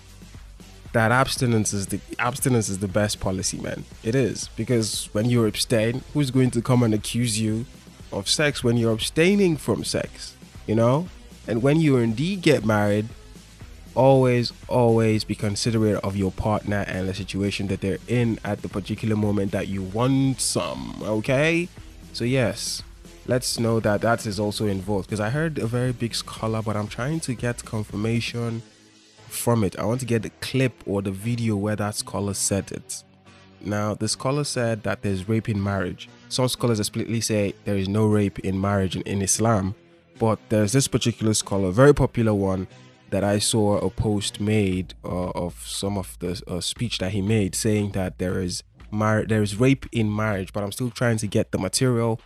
that 0.92 1.12
abstinence 1.12 1.72
is 1.72 1.86
the 1.88 2.00
abstinence 2.18 2.68
is 2.68 2.78
the 2.78 2.88
best 2.88 3.20
policy, 3.20 3.58
man. 3.58 3.84
It 4.02 4.14
is 4.14 4.48
because 4.56 5.08
when 5.12 5.28
you 5.28 5.44
abstain, 5.44 6.02
who's 6.14 6.30
going 6.30 6.50
to 6.52 6.62
come 6.62 6.82
and 6.82 6.94
accuse 6.94 7.40
you 7.40 7.66
of 8.12 8.28
sex 8.28 8.64
when 8.64 8.76
you're 8.76 8.92
abstaining 8.92 9.56
from 9.56 9.84
sex? 9.84 10.34
You 10.66 10.74
know, 10.74 11.08
and 11.46 11.62
when 11.62 11.80
you 11.80 11.96
indeed 11.96 12.42
get 12.42 12.64
married, 12.64 13.08
always, 13.94 14.52
always 14.68 15.24
be 15.24 15.34
considerate 15.34 15.96
of 16.04 16.16
your 16.16 16.30
partner 16.30 16.84
and 16.86 17.08
the 17.08 17.14
situation 17.14 17.66
that 17.68 17.80
they're 17.80 17.98
in 18.06 18.38
at 18.44 18.62
the 18.62 18.68
particular 18.68 19.16
moment 19.16 19.52
that 19.52 19.68
you 19.68 19.82
want 19.82 20.40
some. 20.40 21.02
Okay, 21.02 21.68
so 22.12 22.24
yes, 22.24 22.82
let's 23.26 23.58
know 23.58 23.80
that 23.80 24.02
that 24.02 24.26
is 24.26 24.38
also 24.38 24.66
involved 24.66 25.08
because 25.08 25.20
I 25.20 25.30
heard 25.30 25.58
a 25.58 25.66
very 25.66 25.92
big 25.92 26.14
scholar, 26.14 26.62
but 26.62 26.76
I'm 26.76 26.88
trying 26.88 27.20
to 27.20 27.34
get 27.34 27.64
confirmation 27.64 28.62
from 29.28 29.64
it. 29.64 29.78
I 29.78 29.84
want 29.84 30.00
to 30.00 30.06
get 30.06 30.22
the 30.22 30.30
clip 30.40 30.72
or 30.86 31.02
the 31.02 31.10
video 31.10 31.56
where 31.56 31.76
that 31.76 31.94
scholar 31.94 32.34
said 32.34 32.72
it. 32.72 33.04
Now, 33.60 33.94
the 33.94 34.08
scholar 34.08 34.44
said 34.44 34.82
that 34.84 35.02
there's 35.02 35.28
rape 35.28 35.48
in 35.48 35.62
marriage. 35.62 36.08
Some 36.28 36.48
scholars 36.48 36.78
explicitly 36.78 37.20
say 37.20 37.54
there 37.64 37.76
is 37.76 37.88
no 37.88 38.06
rape 38.06 38.38
in 38.40 38.60
marriage 38.60 38.96
in, 38.96 39.02
in 39.02 39.22
Islam, 39.22 39.74
but 40.18 40.38
there's 40.48 40.72
this 40.72 40.88
particular 40.88 41.34
scholar, 41.34 41.70
very 41.70 41.94
popular 41.94 42.34
one, 42.34 42.68
that 43.10 43.24
I 43.24 43.38
saw 43.38 43.78
a 43.78 43.90
post 43.90 44.40
made 44.40 44.94
uh, 45.04 45.30
of 45.30 45.54
some 45.66 45.96
of 45.96 46.18
the 46.18 46.40
uh, 46.46 46.60
speech 46.60 46.98
that 46.98 47.12
he 47.12 47.22
made 47.22 47.54
saying 47.54 47.92
that 47.92 48.18
there 48.18 48.40
is 48.40 48.62
mar- 48.90 49.24
there 49.24 49.42
is 49.42 49.56
rape 49.56 49.86
in 49.92 50.14
marriage, 50.14 50.52
but 50.52 50.62
I'm 50.62 50.72
still 50.72 50.90
trying 50.90 51.16
to 51.18 51.26
get 51.26 51.50
the 51.50 51.58
material 51.58 52.20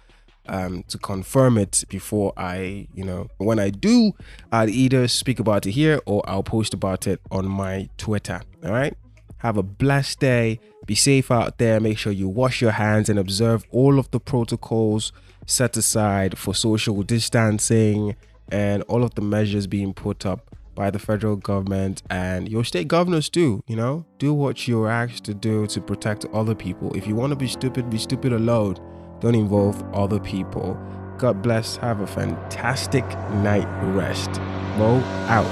um, 0.46 0.84
to 0.88 0.98
confirm 0.98 1.58
it 1.58 1.84
before 1.88 2.32
I, 2.36 2.88
you 2.94 3.04
know, 3.04 3.28
when 3.38 3.58
I 3.58 3.70
do, 3.70 4.12
I'll 4.50 4.68
either 4.68 5.08
speak 5.08 5.38
about 5.38 5.66
it 5.66 5.72
here 5.72 6.00
or 6.06 6.22
I'll 6.28 6.42
post 6.42 6.74
about 6.74 7.06
it 7.06 7.20
on 7.30 7.46
my 7.46 7.88
Twitter. 7.96 8.42
All 8.64 8.72
right. 8.72 8.96
Have 9.38 9.56
a 9.56 9.62
blessed 9.62 10.20
day. 10.20 10.60
Be 10.86 10.94
safe 10.94 11.30
out 11.30 11.58
there. 11.58 11.80
Make 11.80 11.98
sure 11.98 12.12
you 12.12 12.28
wash 12.28 12.60
your 12.60 12.72
hands 12.72 13.08
and 13.08 13.18
observe 13.18 13.64
all 13.70 13.98
of 13.98 14.10
the 14.10 14.20
protocols 14.20 15.12
set 15.46 15.76
aside 15.76 16.38
for 16.38 16.54
social 16.54 17.02
distancing 17.02 18.16
and 18.50 18.82
all 18.84 19.02
of 19.02 19.14
the 19.14 19.20
measures 19.20 19.66
being 19.66 19.94
put 19.94 20.24
up 20.24 20.54
by 20.74 20.90
the 20.90 20.98
federal 20.98 21.36
government 21.36 22.02
and 22.08 22.48
your 22.48 22.64
state 22.64 22.88
governors 22.88 23.28
too. 23.28 23.62
You 23.66 23.76
know, 23.76 24.06
do 24.18 24.32
what 24.32 24.66
you're 24.66 24.88
asked 24.88 25.24
to 25.24 25.34
do 25.34 25.66
to 25.68 25.80
protect 25.80 26.24
other 26.32 26.54
people. 26.54 26.94
If 26.96 27.06
you 27.06 27.14
want 27.14 27.30
to 27.30 27.36
be 27.36 27.48
stupid, 27.48 27.90
be 27.90 27.98
stupid 27.98 28.32
alone 28.32 28.76
don't 29.22 29.36
involve 29.36 29.80
other 29.94 30.18
people. 30.18 30.76
God 31.16 31.42
bless. 31.42 31.76
Have 31.76 32.00
a 32.00 32.06
fantastic 32.08 33.04
night 33.44 33.68
rest. 33.94 34.28
Mo 34.76 35.00
out. 35.28 35.46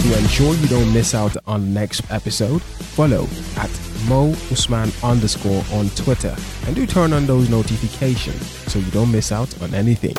To 0.00 0.18
ensure 0.18 0.54
you 0.56 0.66
don't 0.66 0.92
miss 0.92 1.14
out 1.14 1.36
on 1.46 1.60
the 1.60 1.68
next 1.68 2.10
episode, 2.10 2.60
follow 2.60 3.28
at 3.56 3.70
Mo 4.08 4.30
Usman 4.50 4.90
underscore 5.04 5.62
on 5.72 5.88
Twitter 5.90 6.34
and 6.66 6.74
do 6.74 6.88
turn 6.88 7.12
on 7.12 7.24
those 7.26 7.48
notifications 7.48 8.44
so 8.68 8.80
you 8.80 8.90
don't 8.90 9.12
miss 9.12 9.30
out 9.30 9.62
on 9.62 9.72
anything. 9.74 10.16